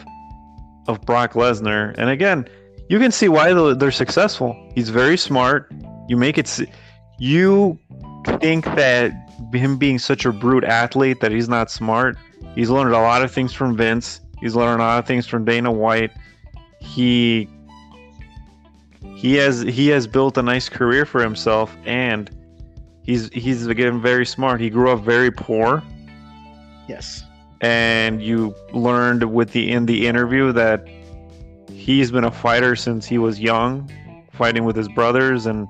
[0.88, 1.96] of Brock Lesnar.
[1.98, 2.48] And again,
[2.90, 4.56] you can see why they're successful.
[4.76, 5.72] He's very smart.
[6.08, 6.60] You make it.
[7.20, 7.80] You
[8.40, 9.12] think that
[9.54, 12.18] him being such a brute athlete that he's not smart.
[12.56, 14.20] He's learned a lot of things from Vince.
[14.44, 16.12] He's learned a lot of things from Dana White.
[16.82, 17.48] He
[19.16, 22.30] he has he has built a nice career for himself, and
[23.04, 24.60] he's he's again very smart.
[24.60, 25.82] He grew up very poor
[26.88, 27.24] Yes.
[27.62, 30.86] And you learned with the in the interview that
[31.72, 33.90] he's been a fighter since he was young,
[34.34, 35.68] fighting with his brothers and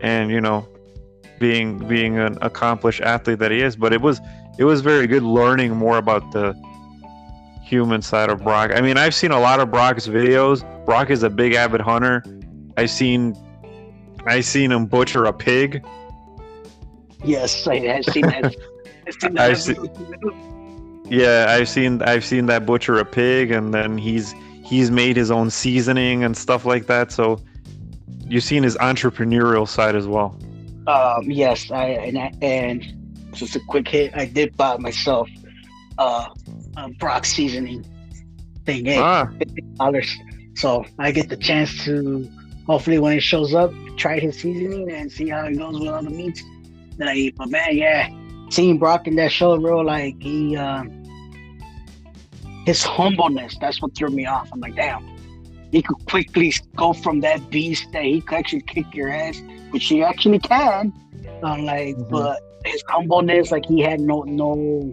[0.00, 0.66] and you know
[1.38, 3.76] being being an accomplished athlete that he is.
[3.76, 4.20] But it was
[4.58, 6.60] it was very good learning more about the
[7.68, 8.70] human side of Brock.
[8.74, 10.64] I mean, I've seen a lot of Brock's videos.
[10.86, 12.24] Brock is a big avid hunter.
[12.76, 13.36] I've seen
[14.26, 15.84] I seen him butcher a pig.
[17.24, 18.54] Yes, I have seen that.
[19.38, 19.90] I've seen,
[21.06, 25.30] yeah, I've seen I've seen that butcher a pig, and then he's he's made his
[25.30, 27.10] own seasoning and stuff like that.
[27.10, 27.40] So
[28.26, 30.38] you've seen his entrepreneurial side as well.
[30.86, 32.84] Um, yes, I and, I, and
[33.32, 34.12] just a quick hit.
[34.14, 35.28] I did buy myself
[35.98, 36.28] uh,
[36.84, 37.84] a Brock seasoning
[38.64, 38.84] thing.
[38.84, 39.28] Hey, ah.
[39.76, 40.14] dollars.
[40.54, 42.28] So I get the chance to
[42.66, 46.02] hopefully when it shows up, try his seasoning and see how it goes with all
[46.02, 46.42] the meats
[46.98, 47.36] that I eat.
[47.36, 48.08] But man, yeah,
[48.50, 50.84] seeing Brock in that show, bro, like he uh,
[52.66, 53.56] his humbleness.
[53.60, 54.48] That's what threw me off.
[54.52, 55.04] I'm like, damn,
[55.72, 59.86] he could quickly go from that beast that he could actually kick your ass, which
[59.86, 60.92] he actually can.
[61.42, 62.10] I'm like, Mhm.
[62.10, 64.92] but his humbleness, like he had no no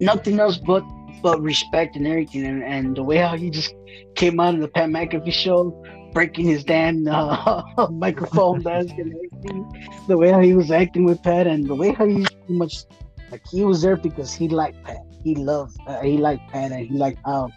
[0.00, 0.84] nothing else but
[1.22, 3.74] but respect and everything, and, and the way how he just
[4.14, 5.82] came out of the Pat McAfee show,
[6.12, 10.04] breaking his damn uh, microphone desk and everything.
[10.08, 12.84] The way how he was acting with Pat, and the way how he pretty much
[13.30, 14.98] like he was there because he liked Pat.
[15.24, 17.50] He loved, uh, he liked Pat, and he liked how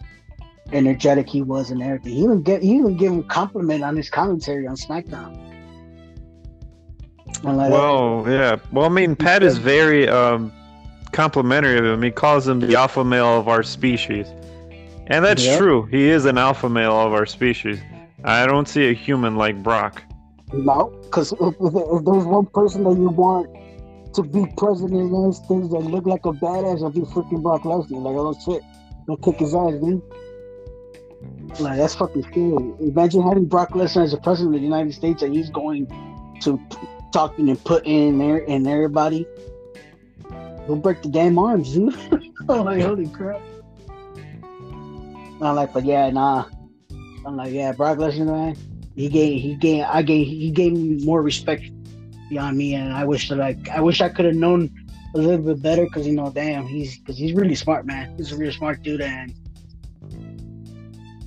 [0.72, 2.14] energetic he was and everything.
[2.14, 5.46] He even get, he even gave him a compliment on his commentary on SmackDown.
[7.44, 8.58] Like, Well, yeah.
[8.72, 10.52] Well, I mean, Pat is very um,
[11.12, 12.02] complimentary of him.
[12.02, 14.28] He calls him the alpha male of our species,
[15.08, 15.58] and that's Yeah.
[15.58, 15.86] true.
[15.86, 17.80] He is an alpha male of our species.
[18.24, 20.04] I don't see a human like Brock.
[20.52, 23.50] No, because if, if, if there's one person that you want
[24.14, 27.42] to be president of the United States that look like a badass, it'll be freaking
[27.44, 28.02] Brock Lesnar.
[28.02, 28.62] Like, oh shit,
[29.08, 30.02] go kick his ass, dude.
[31.60, 32.74] Like, that's fucking scary.
[32.80, 35.86] Imagine having Brock Lesnar as the president of the United States and he's going
[36.42, 36.60] to
[37.12, 39.26] talking and put in there and everybody.
[40.70, 41.96] He'll break the damn arms, dude.
[42.12, 43.42] I'm oh, like, holy crap.
[45.42, 46.46] I'm like, but yeah, nah.
[47.26, 48.56] I'm like, yeah, Brock Lesnar, man
[49.00, 51.64] he gave he gave I gave he gave me more respect
[52.30, 54.70] beyond me, and I wish that like I wish I could have known
[55.16, 58.14] a little bit better because you know, damn, he's because he's really smart, man.
[58.18, 59.34] He's a real smart dude and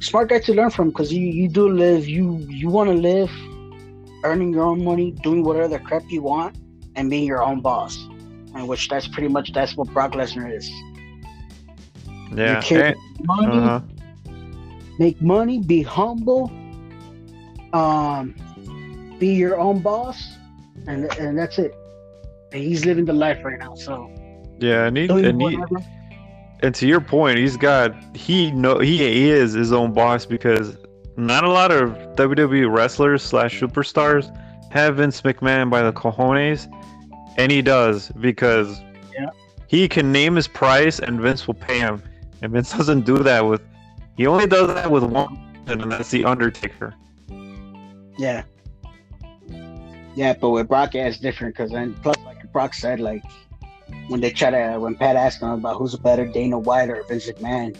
[0.00, 3.30] smart guy to learn from because you you do live you you want to live
[4.22, 6.54] earning your own money, doing whatever the crap you want,
[6.94, 8.06] and being your own boss,
[8.54, 10.70] and which that's pretty much that's what Brock Lesnar is.
[12.34, 12.56] Yeah.
[12.56, 13.80] You care and- money, uh-huh.
[14.98, 16.50] make money, be humble,
[17.72, 18.34] um,
[19.18, 20.36] be your own boss,
[20.86, 21.74] and and that's it.
[22.52, 23.74] And he's living the life right now.
[23.74, 24.10] So
[24.58, 25.58] Yeah, and he, and he,
[26.62, 30.76] and to your point, he's got he know he, he is his own boss because
[31.16, 34.34] not a lot of WWE wrestlers slash superstars
[34.70, 36.66] have Vince McMahon by the cojones,
[37.38, 38.80] and he does because
[39.14, 39.30] Yeah.
[39.68, 42.02] he can name his price and Vince will pay him,
[42.42, 43.62] and Vince doesn't do that with.
[44.16, 46.94] He only does that with one, person, and that's the Undertaker.
[48.18, 48.42] yeah,
[50.14, 50.34] yeah.
[50.34, 53.22] But with Brock, yeah, it's different because then plus, like Brock said, like
[54.08, 57.26] when they try to when Pat asked him about who's better, Dana White or Vince
[57.30, 57.76] McMahon,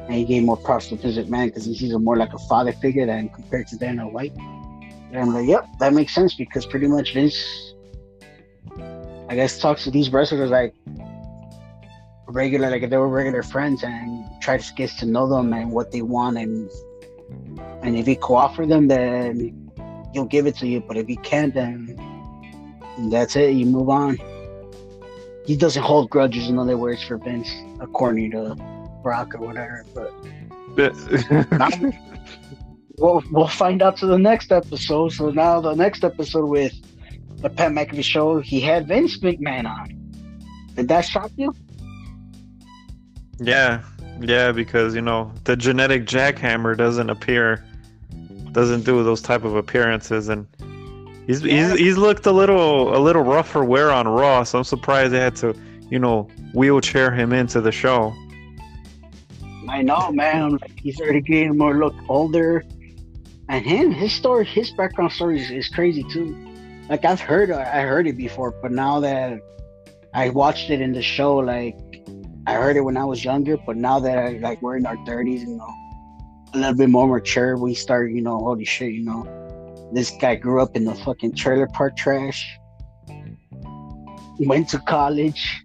[0.00, 2.38] and he gave more props to Vince McMahon because he sees him more like a
[2.50, 4.34] father figure than compared to Dana White.
[4.36, 7.67] And I'm like, yep, that makes sense because pretty much Vince,
[9.28, 10.74] I guess, talks to these wrestlers like
[12.26, 15.70] regular, like if they were regular friends, and tries to get to know them and
[15.70, 16.70] what they want, and
[17.82, 19.70] and if he co-offer them, then
[20.12, 20.80] he'll give it to you.
[20.80, 21.98] But if he can't, then
[23.10, 23.50] that's it.
[23.50, 24.18] You move on.
[25.46, 27.50] He doesn't hold grudges, in other words, for Vince,
[27.80, 28.54] according to
[29.02, 29.84] Brock or whatever.
[29.94, 30.12] But
[32.98, 35.12] we'll we'll find out to the next episode.
[35.12, 36.74] So now the next episode with
[37.40, 39.94] the Pat McAfee show, he had Vince McMahon on.
[40.74, 41.54] Did that shock you?
[43.40, 43.82] Yeah,
[44.20, 47.64] yeah, because you know the genetic jackhammer doesn't appear,
[48.52, 50.46] doesn't do those type of appearances, and
[51.26, 51.70] he's Yeah.
[51.70, 54.42] he's, he's looked a little a little rough for wear on Raw.
[54.42, 55.54] So I'm surprised they had to,
[55.88, 58.12] you know, wheelchair him into the show.
[59.68, 60.42] I know, man.
[60.42, 62.64] I'm like, he's already getting more look older,
[63.48, 66.34] and him, his story, his background story is, is crazy too.
[66.88, 69.40] Like I've heard, I heard it before, but now that
[70.14, 71.76] I watched it in the show, like
[72.46, 74.96] I heard it when I was younger, but now that I, like we're in our
[75.04, 75.74] thirties, you know,
[76.54, 80.34] a little bit more mature, we start, you know, holy shit, you know, this guy
[80.36, 82.58] grew up in the fucking trailer park trash,
[84.38, 85.62] went to college,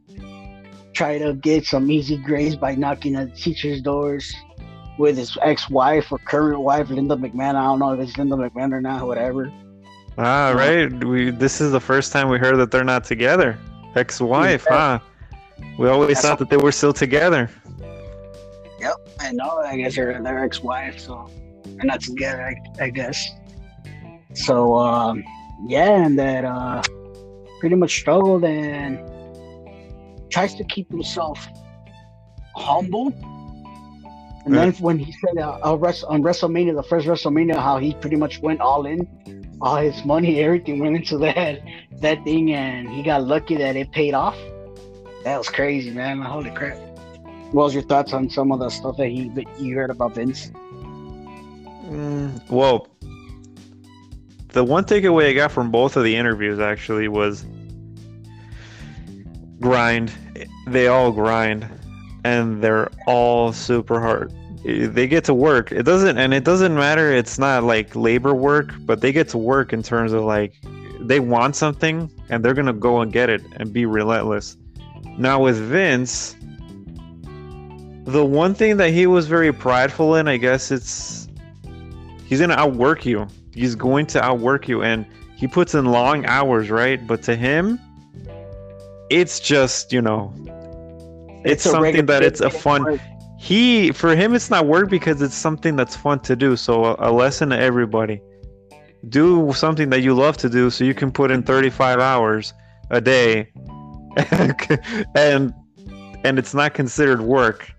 [0.92, 4.34] tried to get some easy grades by knocking at teachers' doors
[5.00, 7.56] with his ex-wife or current wife, Linda McMahon.
[7.56, 9.50] I don't know if it's Linda McMahon or not, whatever.
[10.18, 10.92] Ah, right.
[11.04, 13.58] We this is the first time we heard that they're not together.
[13.96, 15.00] Ex-wife, Yeah.
[15.00, 15.00] huh?
[15.78, 17.50] We always thought that they were still together.
[18.80, 19.60] Yep, I know.
[19.60, 21.30] I guess they're their ex-wife, so
[21.66, 22.44] they're not together.
[22.44, 23.30] I, I guess.
[24.34, 25.24] So um,
[25.68, 26.82] yeah, and that uh,
[27.60, 29.00] pretty much struggled and
[30.30, 31.48] tries to keep himself
[32.56, 33.14] humble.
[34.46, 35.78] And then when he said uh, uh,
[36.10, 39.08] on WrestleMania, the first WrestleMania, how he pretty much went all in,
[39.64, 41.62] all his money, everything went into that
[42.02, 44.38] that thing, and he got lucky that it paid off.
[45.24, 46.22] That was crazy, man!
[46.22, 46.78] Holy crap!
[47.54, 50.16] What was your thoughts on some of the stuff that he that you heard about
[50.16, 50.52] Vince?
[51.86, 52.90] Mm, well,
[54.50, 57.46] the one takeaway I got from both of the interviews actually was
[59.62, 60.12] grind.
[60.68, 61.70] They all grind.
[62.26, 64.34] and they're all super hard.
[64.64, 65.72] They get to work.
[65.74, 67.12] It doesn't, and it doesn't matter.
[67.12, 70.54] It's not like labor work, but they get to work in terms of like
[71.02, 74.56] they want something and they're gonna go and get it and be relentless.
[75.18, 76.38] Now with Vince,
[78.06, 81.28] the one thing that he was very prideful in, I guess it's
[82.26, 83.28] he's gonna outwork you.
[83.54, 85.06] He's going to outwork you, and
[85.36, 87.06] he puts in long hours, right?
[87.06, 87.80] But to him,
[89.10, 90.34] it's just you know,
[91.44, 92.84] it's, a something that it's a fun.
[92.84, 93.02] work.
[93.44, 96.56] He for him, it's not work because it's something that's fun to do.
[96.56, 98.22] So a, a lesson to everybody:
[99.10, 102.54] do something that you love to do, so you can put in 35 hours
[102.90, 103.52] a day,
[105.16, 105.54] and
[106.24, 107.70] and it's not considered work.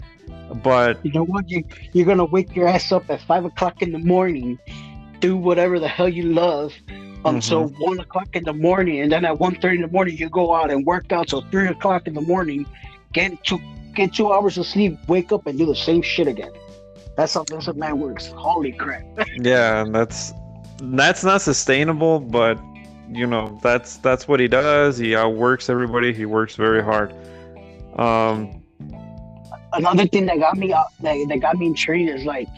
[0.62, 1.48] But You know what?
[1.48, 4.58] You you're gonna wake your ass up at five o'clock in the morning,
[5.20, 6.74] do whatever the hell you love
[7.24, 7.82] until Mm-hmm.
[7.82, 10.54] one o'clock in the morning, and then at one thirty in the morning you go
[10.54, 12.66] out and work out till three o'clock in the morning,
[13.14, 13.58] get two
[13.94, 16.52] get two hours of sleep, wake up and do the same shit again.
[17.16, 18.26] That's how that's how man works.
[18.28, 19.04] Holy crap!
[19.36, 20.32] yeah, and that's
[20.82, 22.20] that's not sustainable.
[22.20, 22.58] But
[23.08, 24.98] you know, that's that's what he does.
[24.98, 26.12] He outworks everybody.
[26.12, 27.14] He works very hard.
[27.96, 28.60] Um,
[29.72, 32.48] Another thing that got me out that, that got me intrigued is like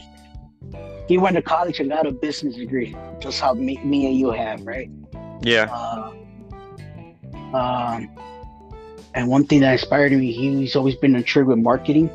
[1.09, 4.31] he went to college and got a business degree, just how me, me and you
[4.31, 4.91] have, right?
[5.41, 6.13] yeah, Uh,
[7.57, 8.11] um,
[9.17, 12.11] and one thing that inspired me, he's always been intrigued with marketing.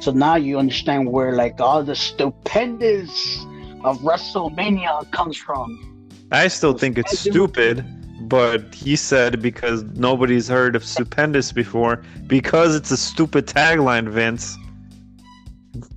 [0.00, 3.44] So now you understand where like all the stupendous
[3.82, 6.16] of WrestleMania comes from.
[6.30, 7.84] I still think it's stupid.
[8.20, 14.56] But he said because nobody's heard of stupendous before, because it's a stupid tagline, Vince.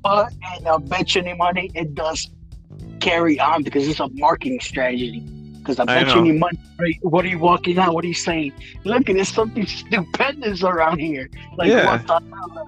[0.04, 2.30] But and I'll bet you any money it does
[3.00, 5.24] carry on because it's a marketing strategy.
[5.62, 7.94] Because I I bet you any money, right, what are you walking out?
[7.94, 8.52] What are you saying?
[8.84, 11.30] Look, there's something stupendous around here.
[11.56, 11.86] Like, Yeah.
[11.86, 12.20] what the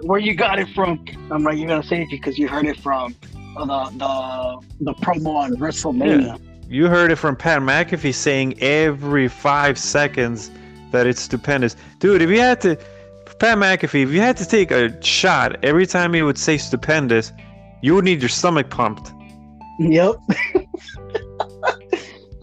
[0.08, 1.04] where you got it from?
[1.32, 3.16] I'm like, you're gonna say it because you heard it from
[3.56, 3.66] the
[3.98, 6.40] the the promo on WrestleMania.
[6.70, 10.52] You heard it from Pat McAfee saying every five seconds
[10.92, 11.76] that it's stupendous.
[12.00, 12.76] Dude, if you had to,
[13.40, 17.32] Pat McAfee, if you had to take a shot every time he would say stupendous,
[17.82, 19.12] you would need your stomach pumped.
[19.80, 20.16] Yep.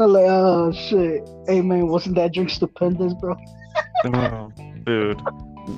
[0.01, 1.28] I'm like, oh shit.
[1.46, 3.36] Hey man, wasn't that drink stupendous, bro?
[4.07, 4.51] Oh,
[4.84, 5.20] dude.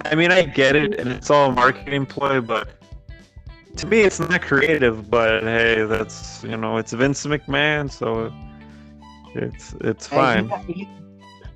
[0.05, 2.69] I mean, I get it, and it's all a marketing ploy, but
[3.77, 5.11] to me, it's not creative.
[5.11, 8.33] But hey, that's you know, it's Vince McMahon, so
[9.35, 10.49] it's it's fine.
[10.69, 10.89] he- he-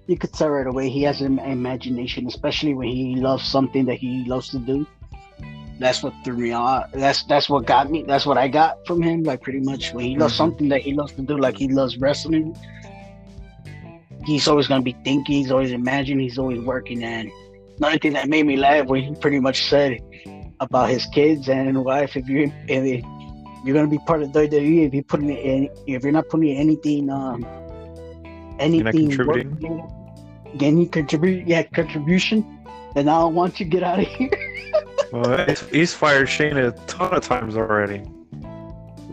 [0.09, 3.99] you could tell right away he has an imagination, especially when he loves something that
[3.99, 4.87] he loves to do.
[5.79, 6.91] That's what threw me off.
[6.93, 8.03] That's that's what got me.
[8.03, 9.23] That's what I got from him.
[9.25, 10.37] Like pretty much when he loves Mhm.
[10.39, 12.57] something that he loves to do, like he loves wrestling.
[14.25, 15.37] He's always gonna be thinking.
[15.37, 16.21] He's always imagining.
[16.21, 17.03] He's always working.
[17.05, 17.31] And
[17.79, 19.99] another thing that made me laugh when he pretty much said
[20.61, 22.17] about his kids and wife.
[22.17, 23.05] If you if
[23.65, 26.57] you're gonna be part of WWE, if you're putting it in, if you're not putting
[26.57, 27.47] anything, um,
[28.59, 29.79] anything contributing?
[29.79, 32.45] working, any contribute, yeah, contribution,
[32.95, 34.31] then I don't want you to get out of here.
[35.13, 38.03] Well, he's- fired Shane a ton of times already.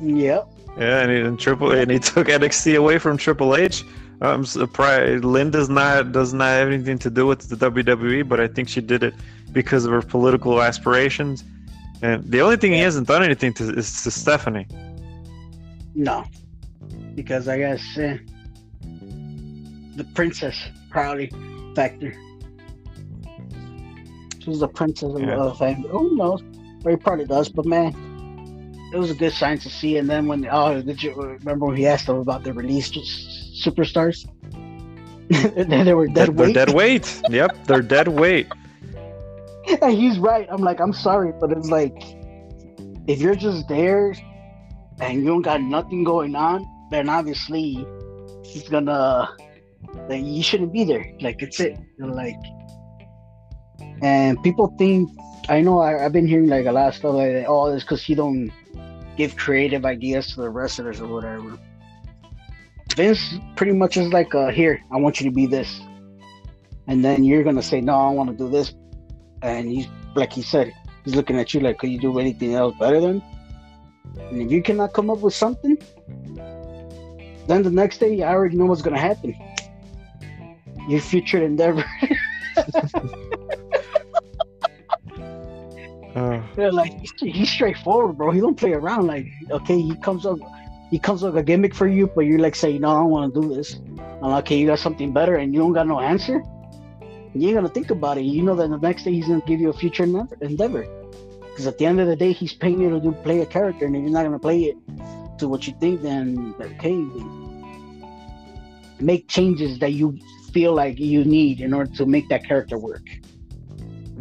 [0.01, 0.47] yep.
[0.77, 3.83] Yeah, and he, and Triple and he took NXT away from Triple H.
[4.21, 5.23] I'm surprised.
[5.23, 8.69] Lynn does not does not have anything to do with the WWE, but I think
[8.69, 9.13] she did it
[9.51, 11.43] because of her political aspirations.
[12.01, 14.67] And the only thing he hasn't done anything to is to Stephanie.
[15.93, 16.25] No,
[17.15, 18.17] because I guess uh,
[19.95, 20.57] the princess
[20.89, 21.31] Crowley
[21.75, 22.13] factor.
[24.43, 25.35] She's the princess of Yeah.
[25.37, 25.89] the family.
[25.89, 26.41] Who knows?
[26.83, 27.93] Or he probably does, but man,
[28.93, 29.97] it was a good sign to see.
[29.97, 33.63] And then when oh, did you remember when he asked them about the released s-
[33.65, 34.25] superstars?
[35.57, 36.53] and then they were dead They're weight.
[36.53, 37.21] dead weight.
[37.29, 38.47] Yep, they're dead weight.
[39.81, 40.47] and he's right.
[40.51, 41.95] I'm like, I'm sorry, but it's like,
[43.07, 44.13] if you're just there
[44.99, 47.85] and you don't got nothing going on, then obviously
[48.45, 49.29] he's gonna,
[50.09, 51.05] like, you shouldn't be there.
[51.21, 51.79] Like, it's it.
[51.97, 52.35] Like,
[54.03, 55.09] and people think,
[55.49, 58.03] I know I, I've been hearing like a lot of stuff like, oh, it's because
[58.03, 58.51] he don't
[59.15, 61.57] give creative ideas to the wrestlers or whatever.
[62.95, 65.81] Vince pretty much is like, uh, here, I want you to be this.
[66.87, 68.75] And then you're gonna say, no, I want to do this
[69.41, 70.73] and he's like he said,
[71.03, 73.21] he's looking at you like, could you do anything else better than?
[74.17, 75.77] And if you cannot come up with something,
[77.47, 79.33] then the next day I already know what's gonna happen.
[80.89, 81.85] Your future endeavor.
[86.53, 88.31] Uh, They're like he's, he's straightforward, bro.
[88.31, 89.07] He don't play around.
[89.07, 90.39] Like, okay, he comes up,
[90.89, 93.33] he comes up a gimmick for you, but you're like, say, no, I don't want
[93.33, 93.75] to do this.
[93.75, 96.41] I'm like, okay, you got something better, and you don't got no answer.
[97.33, 98.21] You ain't gonna think about it.
[98.21, 100.85] You know that the next day he's gonna give you a future endeavor.
[101.41, 103.85] Because at the end of the day, he's paying you to do play a character,
[103.85, 104.77] and if you're not gonna play it
[105.39, 106.95] to what you think, then okay,
[108.99, 110.17] make changes that you
[110.51, 113.05] feel like you need in order to make that character work.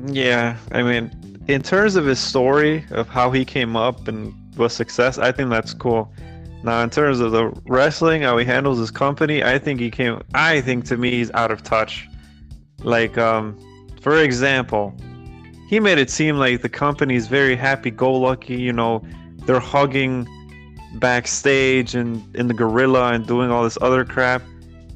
[0.07, 4.73] Yeah, I mean, in terms of his story of how he came up and was
[4.73, 6.13] success, I think that's cool.
[6.63, 10.23] Now, in terms of the wrestling, how he handles his company, I think he came.
[10.35, 12.09] I think to me, he's out of touch.
[12.85, 13.59] Like, um,
[14.01, 14.95] for example,
[15.69, 18.57] he made it seem like the company is very happy-go-lucky.
[18.57, 19.03] You know,
[19.39, 20.29] they're hugging
[20.97, 24.43] backstage and in the gorilla and doing all this other crap.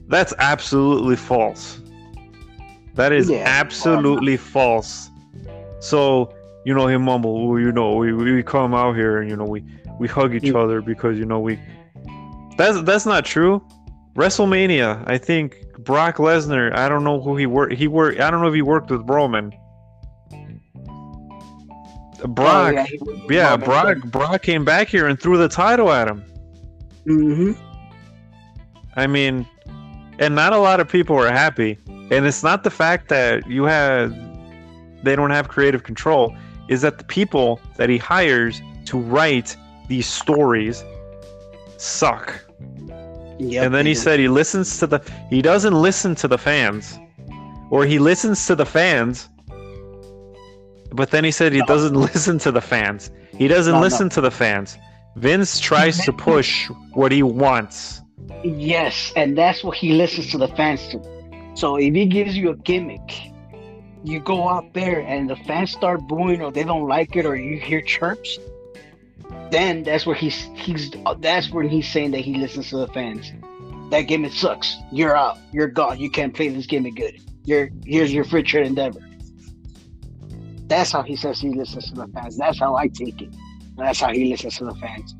[0.09, 1.81] That's absolutely false.
[2.95, 3.43] That is yeah.
[3.45, 5.11] absolutely false.
[5.87, 6.35] So,
[6.65, 9.65] you know, he mumble, you know, we, we come out here and, you know, we,
[10.01, 10.57] we hug each mm.
[10.57, 11.61] other because, you know, we.
[12.59, 13.65] That's, that's not true.
[14.15, 17.75] WrestleMania, I think Brock Lesnar, I don't know who he worked.
[17.75, 19.53] He worked, I don't know if he worked with Roman.
[22.29, 26.25] Brock, oh, yeah, yeah Brock, Brock came back here and threw the title at him.
[27.07, 27.53] Mm-hmm.
[28.97, 29.47] I mean,
[30.19, 31.79] and not a lot of people are happy.
[31.87, 34.13] And it's not the fact that you have
[35.07, 36.37] they don't have creative control,
[36.69, 39.57] is that the people that he hires to write
[39.89, 40.85] these stories
[41.79, 42.45] suck.
[43.39, 45.01] Yep, and then he said he listens to the
[45.31, 46.99] he doesn't listen to the fans.
[47.69, 49.29] Or he listens to the fans,
[50.93, 51.67] but then he said he no.
[51.67, 53.11] doesn't listen to the fans.
[53.37, 54.11] He doesn't no, listen no.
[54.11, 54.79] to the fans.
[55.17, 58.03] Vince tries to push what he wants.
[58.45, 61.03] Yes, and that's what he listens to the fans to.
[61.55, 63.33] So if he gives you a gimmick,
[64.07, 67.35] you go out there and the fans start booing or they don't like it or
[67.35, 68.39] you hear chirps,
[69.51, 73.33] then that's where he's he's that's when he's saying that he listens to the fans.
[73.91, 74.77] That gimmick sucks.
[74.93, 75.39] You're out.
[75.53, 75.99] You're gone.
[75.99, 77.21] You can't play this gimmick good.
[77.45, 79.01] You're here's your future endeavor.
[80.69, 82.37] That's how he says he listens to the fans.
[82.37, 83.35] That's how I take it.
[83.77, 85.15] That's how he listens to the fans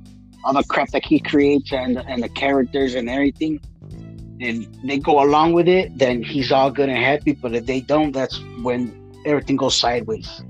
[0.47, 3.61] all the crap that he creates and and the characters and everything,
[4.41, 7.33] and they go along with it, then he's all good and happy.
[7.33, 8.93] But if they don't, that's when
[9.25, 10.43] everything goes sideways.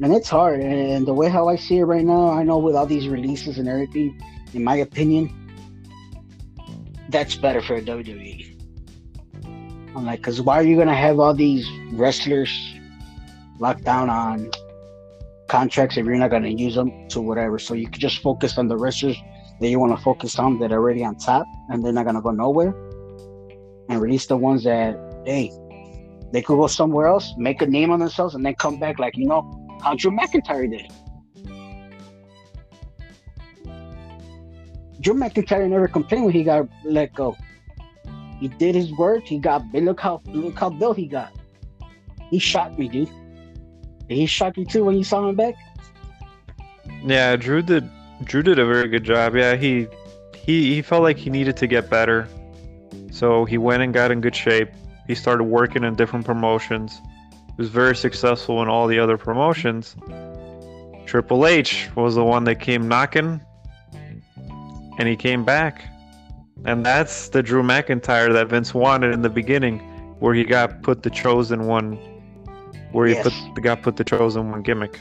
[0.00, 0.60] And it's hard.
[0.60, 3.58] And the way how I see it right now, I know with all these releases
[3.58, 4.20] and everything,
[4.52, 5.32] in my opinion,
[7.08, 8.52] that's better for WWE.
[9.94, 12.50] I'm like, because why are you gonna have all these wrestlers
[13.58, 14.50] locked down on
[15.48, 17.58] contracts if you're not going to use them to whatever.
[17.58, 19.16] So you could just focus on the wrestlers
[19.60, 22.16] that you want to focus on that are already on top and they're not going
[22.16, 22.74] to go nowhere.
[23.88, 25.50] And release the ones that, hey,
[26.32, 29.16] they could go somewhere else, make a name on themselves, and then come back like,
[29.16, 30.90] you know, how Drew McIntyre did.
[35.00, 37.36] Drew McIntyre never complained when he got let go.
[38.40, 39.24] He did his work.
[39.24, 41.32] He got look how look how built he got.
[42.30, 43.10] He shot me, dude.
[44.08, 45.54] Did he shock you too when you saw him back?
[47.04, 47.88] Yeah, Drew did.
[48.24, 49.36] Drew did a very good job.
[49.36, 49.86] Yeah, he
[50.34, 52.28] he he felt like he needed to get better,
[53.10, 54.68] so he went and got in good shape.
[55.06, 57.00] He started working in different promotions.
[57.30, 59.96] He was very successful in all the other promotions.
[61.06, 63.40] Triple H was the one that came knocking,
[64.98, 65.84] and he came back.
[66.64, 69.78] And that's the Drew McIntyre that Vince wanted in the beginning,
[70.18, 71.98] where he got put the chosen one
[72.92, 73.22] where yes.
[73.22, 74.98] put the guy put the chosen one gimmick.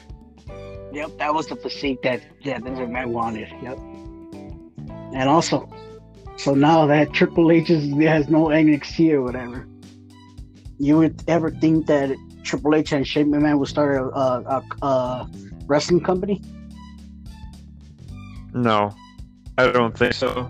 [0.95, 3.49] Yep, that was the physique that yeah, Vince McMahon wanted.
[3.61, 3.77] Yep,
[5.13, 5.69] and also,
[6.37, 9.67] so now that Triple H is, has no NXT or whatever,
[10.79, 14.85] you would ever think that Triple H and Shane McMahon would start a, a, a,
[14.85, 15.29] a
[15.67, 16.41] wrestling company?
[18.53, 18.95] No,
[19.57, 20.49] I don't think so.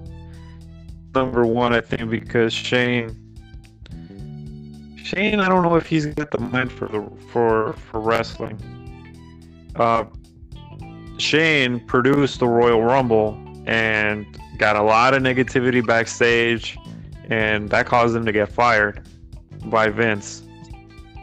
[1.15, 3.09] Number one, I think because Shane
[5.03, 8.59] Shane, I don't know if he's got the mind for the for for wrestling.
[9.75, 10.05] Uh,
[11.17, 14.25] Shane produced the Royal Rumble and
[14.57, 16.77] got a lot of negativity backstage,
[17.29, 19.07] and that caused him to get fired
[19.65, 20.43] by Vince.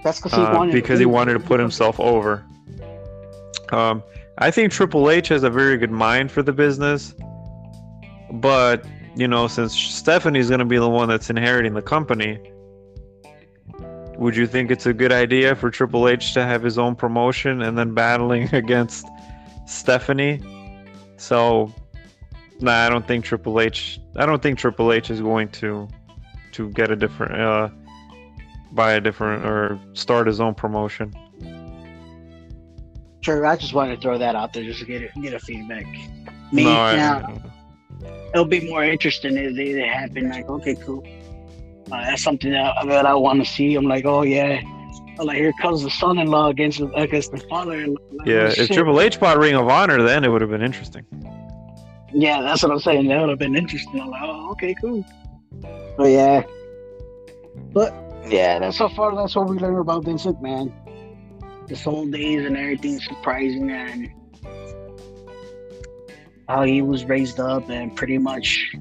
[0.03, 2.45] That's because he uh, because he wanted to put himself over.
[3.71, 4.03] Um,
[4.39, 7.15] I think Triple H has a very good mind for the business,
[8.33, 12.41] but you know, since Stephanie's going to be the one that's inheriting the company,
[14.17, 17.63] would you think it's a good idea for Triple H to have his own promotion
[17.63, 19.07] and then battling against
[19.73, 20.41] Stephanie?
[21.17, 21.73] So,
[22.61, 24.01] nah, I don't think Triple H.
[24.17, 25.89] I don't think Triple H is going to
[26.53, 27.69] to get a different, uh,
[28.73, 31.13] buy a different or start his own promotion.
[33.23, 35.39] Sure, I just wanted to throw that out there just to get it, get a
[35.39, 35.87] feedback.
[36.53, 37.43] Me no, now,
[38.35, 40.29] it'll be more interesting if they happen.
[40.29, 41.07] Like, okay, cool
[41.93, 43.75] uh, that's something that, that I want to see.
[43.75, 44.61] I'm like, oh yeah,
[45.19, 48.01] like here comes the son-in-law against against the father-in-law.
[48.13, 48.73] Like, Yeah, oh, if shit.
[48.73, 51.05] Triple H bought Ring of Honor, then it would have been interesting.
[52.13, 53.09] Yeah, that's what I'm saying.
[53.09, 54.01] That would have been interesting.
[54.01, 55.05] I'm like, oh, okay, cool.
[55.97, 56.43] But yeah,
[57.73, 57.95] but
[58.27, 59.15] yeah, that's so far.
[59.15, 60.73] That's what we learned about Vince McMahon.
[61.69, 64.11] His whole days and everything surprising and
[66.49, 68.75] how he was raised up and pretty much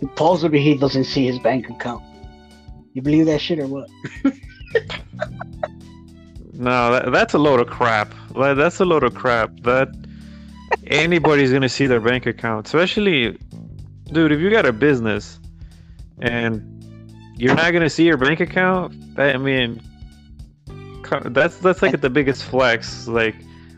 [0.00, 2.02] supposedly he doesn't see his bank account.
[2.94, 3.88] You believe that shit or what?
[6.54, 8.14] No, that, that's a load of crap.
[8.30, 9.50] Like, That's a load of crap.
[9.60, 9.88] That
[10.86, 13.38] anybody's gonna see their bank account, especially,
[14.12, 14.32] dude.
[14.32, 15.40] If you got a business
[16.20, 16.62] and
[17.36, 19.80] you're not gonna see your bank account, that, I mean,
[21.26, 23.08] that's that's like the biggest flex.
[23.08, 23.34] Like,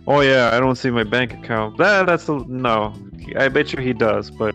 [0.06, 1.78] oh yeah, I don't see my bank account.
[1.78, 2.94] That that's a, no.
[3.36, 4.54] I bet you he does, but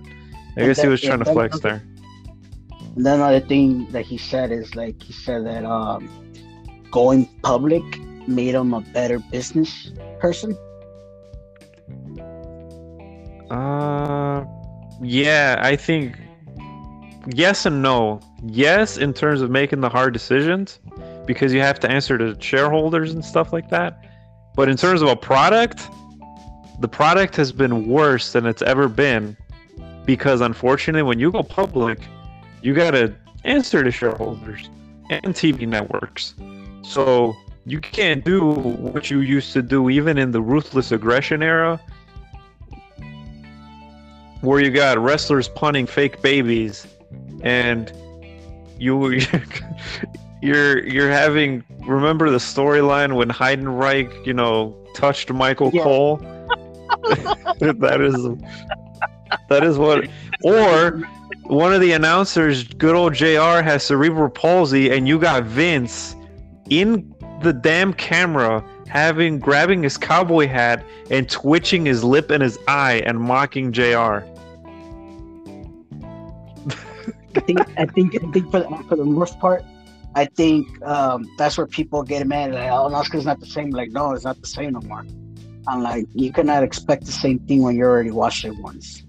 [0.58, 1.84] I guess he was trying to flex there.
[2.96, 6.10] And then another thing that he said is like he said that um,
[6.92, 7.84] going public
[8.28, 10.58] made him a better business person.
[13.50, 14.46] Uh,
[15.02, 16.18] yeah, I think
[17.34, 18.22] yes and no.
[18.44, 20.80] Yes, in terms of making the hard decisions,
[21.26, 24.06] because you have to answer to shareholders and stuff like that.
[24.56, 25.88] But in terms of a product,
[26.80, 29.38] the product has been worse than it's ever been,
[30.06, 32.00] because unfortunately, when you go public,
[32.62, 33.14] you gotta
[33.44, 34.70] answer to shareholders
[35.10, 36.36] and TV networks.
[36.84, 37.36] So
[37.66, 41.80] you can't do what you used to do even in the ruthless aggression era
[44.42, 46.88] where you got wrestlers punting fake babies
[47.44, 47.92] and
[48.80, 49.20] you
[50.42, 55.84] you're you're having remember the storyline when Heidenreich, you know, touched Michael Yeah.
[55.84, 56.18] Cole?
[57.60, 58.28] that is
[59.50, 60.08] that is what
[60.44, 61.02] or
[61.44, 66.16] one of the announcers, good old JR, has cerebral palsy, and you got Vince
[66.72, 72.58] in the damn camera having grabbing his cowboy hat and twitching his lip and his
[72.68, 74.24] eye and mocking JR.
[77.34, 79.64] I think I think I think for the, for the most part,
[80.16, 82.54] I think um, that's where people get mad.
[82.54, 83.70] Like, oh, Oscar's not the same.
[83.70, 85.06] Like, no, it's not the same no more.
[85.68, 89.04] I'm like, you cannot expect the same thing when you already watched it once.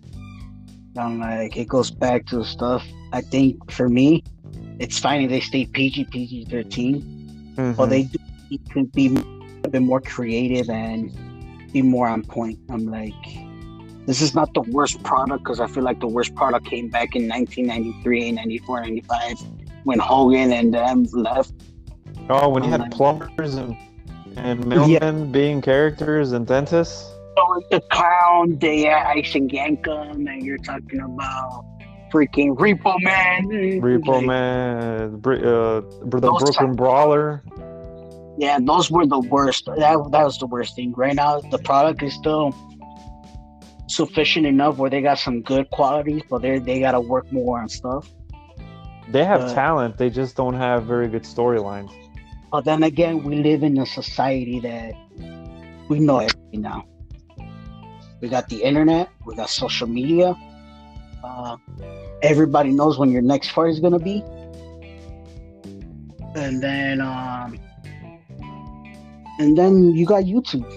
[0.96, 2.84] I'm like, it goes back to the stuff.
[3.12, 4.22] I think for me,
[4.78, 7.21] it's if they stay PG PG 13,
[7.56, 8.12] but they mm-hmm.
[8.12, 9.16] do need to be
[9.64, 11.12] a bit more creative and
[11.72, 12.58] be more on point.
[12.70, 13.14] I'm like,
[14.06, 17.14] this is not the worst product because I feel like the worst product came back
[17.14, 19.38] in 1993, 94, 95
[19.84, 21.52] when Hogan and them left.
[22.28, 23.76] Oh, when you Oh had my- plumbers and
[24.36, 27.10] and mailmen being characters and dentists.
[27.36, 31.64] So the clown, they Isaac Yankem, and you're talking about
[32.12, 33.48] freaking Repo Man.
[33.80, 37.42] Repo Like, Man, Br- uh, the Those Brooklyn type- Brawler.
[38.38, 39.66] Yeah, those were the worst.
[39.66, 40.92] That that was the worst thing.
[40.96, 42.54] Right now, the product is still
[43.88, 47.68] sufficient enough where they got some good qualities, but they they gotta work more on
[47.68, 48.08] stuff.
[49.10, 49.98] They have Uh, talent.
[49.98, 51.90] They just don't have very good storylines.
[52.50, 54.94] But then again, we live in a society that
[55.88, 56.84] we know everything now.
[58.20, 60.34] We got the internet, we got social media.
[61.24, 61.56] Uh,
[62.22, 64.24] everybody knows when your next fight is gonna be.
[66.34, 67.58] And then, um,
[69.38, 70.70] and then you got YouTube.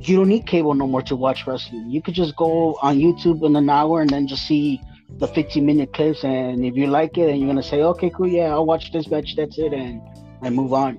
[0.00, 1.88] You don't need cable no more to watch wrestling.
[1.88, 4.80] You could just go on YouTube in an hour and then just see
[5.18, 8.26] the 15 minute clips and if you like it and you're gonna say okay cool
[8.26, 10.00] yeah i'll watch this match that's it and
[10.42, 10.96] and move on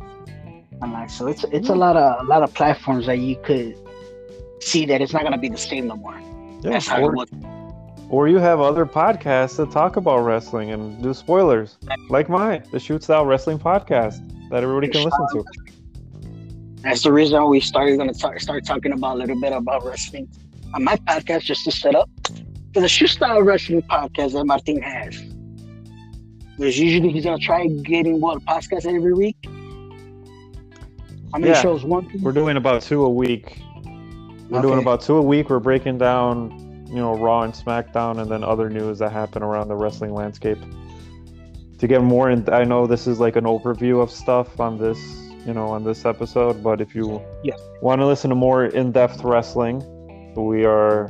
[0.81, 3.75] i'm like so it's it's a lot of a lot of platforms that you could
[4.59, 6.19] see that it's not gonna be the same no more
[6.65, 7.25] it or,
[8.09, 11.77] or you have other podcasts that talk about wrestling and do spoilers,
[12.09, 15.43] like mine, the Shoot Style Wrestling Podcast that everybody can listen to.
[16.81, 20.27] that's the reason we started gonna talk, start talking about a little bit about wrestling
[20.73, 22.09] on my podcast just to set up
[22.73, 25.21] for the Shoot style wrestling podcast that martin has
[26.57, 29.37] there's usually he's gonna try getting what podcast every week
[31.31, 31.61] how many Yeah.
[31.61, 33.59] shows one We're doing about two a week.
[34.53, 35.49] We're doing about two a week.
[35.49, 39.67] We're breaking down, you know, Raw and SmackDown, and then other news that happen around
[39.67, 40.59] the wrestling landscape.
[41.79, 44.99] To get more in, I know this is like an overview of stuff on this,
[45.45, 46.61] you know, on this episode.
[46.63, 47.59] But if you Yes.
[47.81, 49.81] want to listen to more in-depth wrestling,
[50.35, 51.09] we are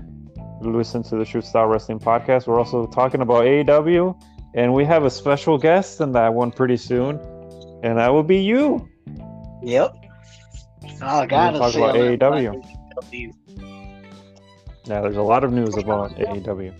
[0.61, 2.47] listen to the Shoot Style Wrestling podcast.
[2.47, 4.15] We're also talking about AEW,
[4.55, 7.19] and we have a special guest in that one pretty soon,
[7.83, 8.87] and that will be you.
[9.61, 9.95] Yep.
[11.01, 12.61] Oh, I gotta talk about a little AEW.
[12.93, 13.33] About AEW.
[14.85, 16.73] Yeah, there's a lot of news about AEW.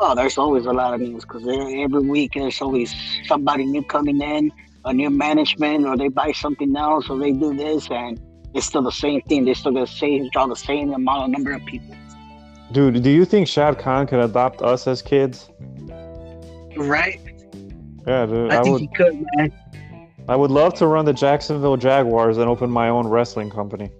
[0.00, 2.94] Oh, there's always a lot of news because every week there's always
[3.26, 4.50] somebody new coming in,
[4.84, 8.20] a new management, or they buy something else, or they do this, and
[8.54, 9.44] it's still the same thing.
[9.44, 11.94] They still gonna say draw the same amount of number of people.
[12.72, 15.50] Dude, do you think Shad Khan could adopt us as kids?
[16.76, 17.20] Right?
[18.06, 18.50] Yeah, dude.
[18.50, 19.52] I, I, think would he could, man.
[20.28, 23.90] I would love to run the Jacksonville Jaguars and open my own wrestling company.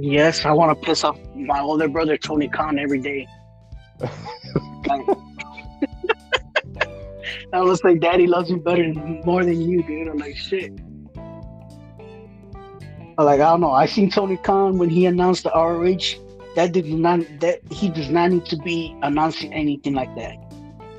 [0.00, 3.26] Yes, I want to piss off my older brother Tony Khan every day.
[7.52, 8.94] I was like, Daddy loves you better
[9.24, 10.06] more than you, dude.
[10.06, 10.72] I'm like, shit.
[13.18, 13.72] I'm like, I don't know.
[13.72, 16.22] I seen Tony Khan when he announced the ROH.
[16.54, 20.36] That did not that he does not need to be announcing anything like that.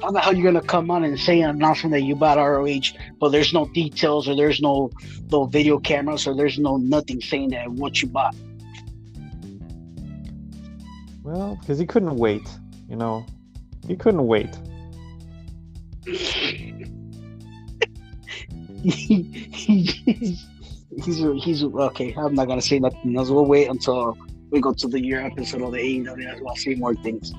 [0.01, 2.97] How the hell you gonna come on and say an announcement that you bought ROH,
[3.17, 4.91] but there's no details or there's no
[5.31, 8.35] no video cameras or there's no nothing saying that what you bought.
[11.23, 12.47] Well, because he couldn't wait,
[12.87, 13.25] you know.
[13.87, 14.49] He couldn't wait.
[18.83, 19.21] he,
[19.51, 20.37] he,
[21.03, 22.13] he's he's okay.
[22.17, 23.29] I'm not gonna say nothing else.
[23.29, 24.17] We'll wait until
[24.51, 26.55] we go to the year episode of the AEW well.
[26.55, 27.33] See more things.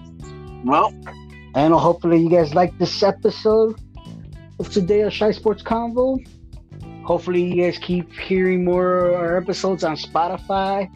[0.64, 0.94] Well,
[1.54, 3.80] and hopefully you guys like this episode
[4.58, 6.18] of today of Shy Sports Convo.
[7.04, 10.88] Hopefully you guys keep hearing more of our episodes on Spotify,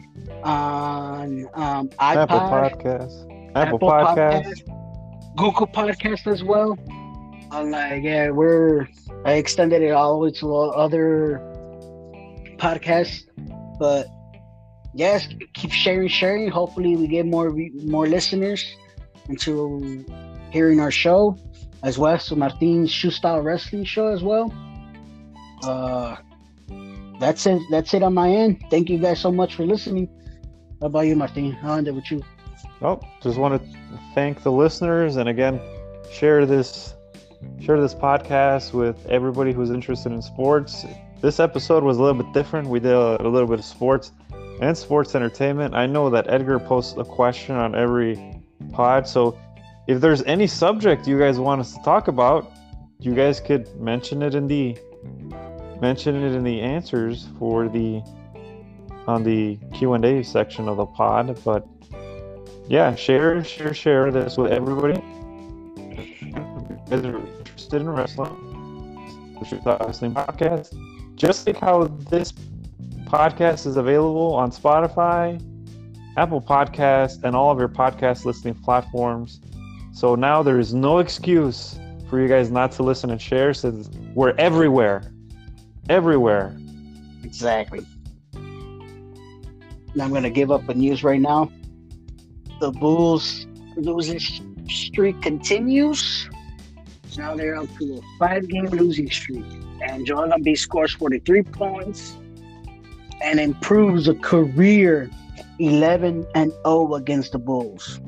[0.43, 3.51] on um, iPod, Apple Podcasts.
[3.55, 4.63] Apple, Podcasts.
[4.63, 6.77] Podcast, Google Podcast as well.
[7.51, 8.87] I'm like, yeah, we're
[9.25, 11.41] I extended it all the way to other
[12.57, 13.23] podcasts,
[13.79, 14.07] but
[14.93, 16.49] yes, keep sharing, sharing.
[16.49, 17.51] Hopefully, we get more
[17.85, 18.63] more listeners
[19.29, 20.05] into
[20.51, 21.37] hearing our show
[21.83, 22.19] as well.
[22.19, 24.53] So Martin's Shoot Style Wrestling show as well.
[25.67, 26.17] Uh,
[27.19, 27.61] that's it.
[27.71, 28.63] That's it on my end.
[28.69, 30.09] Thank you guys so much for listening.
[30.81, 31.57] How about you, Martin?
[31.63, 32.21] I'll end it with you.
[32.81, 33.77] Oh, just want to
[34.13, 35.59] thank the listeners and again
[36.11, 36.93] share this
[37.61, 40.85] share this podcast with everybody who's interested in sports.
[41.21, 42.67] This episode was a little bit different.
[42.67, 44.11] We did a, a little bit of sports
[44.61, 45.73] and sports entertainment.
[45.73, 48.41] I know that Edgar posts a question on every
[48.73, 49.37] pod, so
[49.87, 52.51] if there's any subject you guys want us to talk about,
[52.99, 54.77] you guys could mention it in the
[55.81, 58.01] mention it in the answers for the
[59.07, 61.67] on the Q&A section of the pod, but
[62.67, 64.99] yeah, share, share, share this with everybody.
[65.77, 66.31] If you
[66.89, 70.75] guys are interested in wrestling, the Shoot Wrestling Podcast.
[71.15, 72.31] Just like how this
[73.03, 75.39] podcast is available on Spotify,
[76.17, 79.39] Apple Podcast, and all of your podcast listening platforms.
[79.93, 81.77] So now there is no excuse
[82.09, 85.03] for you guys not to listen and share since we're everywhere.
[85.89, 86.55] Everywhere.
[87.23, 87.85] Exactly.
[88.33, 91.51] And I'm gonna give up the news right now.
[92.59, 94.19] The Bulls losing
[94.67, 96.29] streak continues.
[97.17, 99.45] Now they're up to a five-game losing streak,
[99.81, 102.17] and Joel Embiid scores 43 points
[103.21, 105.09] and improves a career
[105.59, 108.01] 11 and 0 against the Bulls.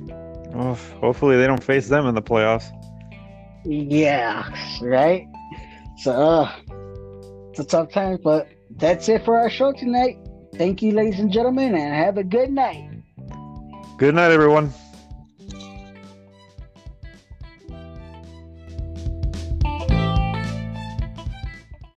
[0.59, 2.71] Oof, hopefully they don't face them in the playoffs.
[3.65, 4.49] Yeah,
[4.81, 5.27] right.
[5.97, 6.51] So uh,
[7.59, 8.47] it's a tough time, but
[8.77, 10.17] that's it for our show tonight.
[10.55, 12.89] Thank you, ladies and gentlemen, and have a good night.
[13.97, 14.71] Good night, everyone.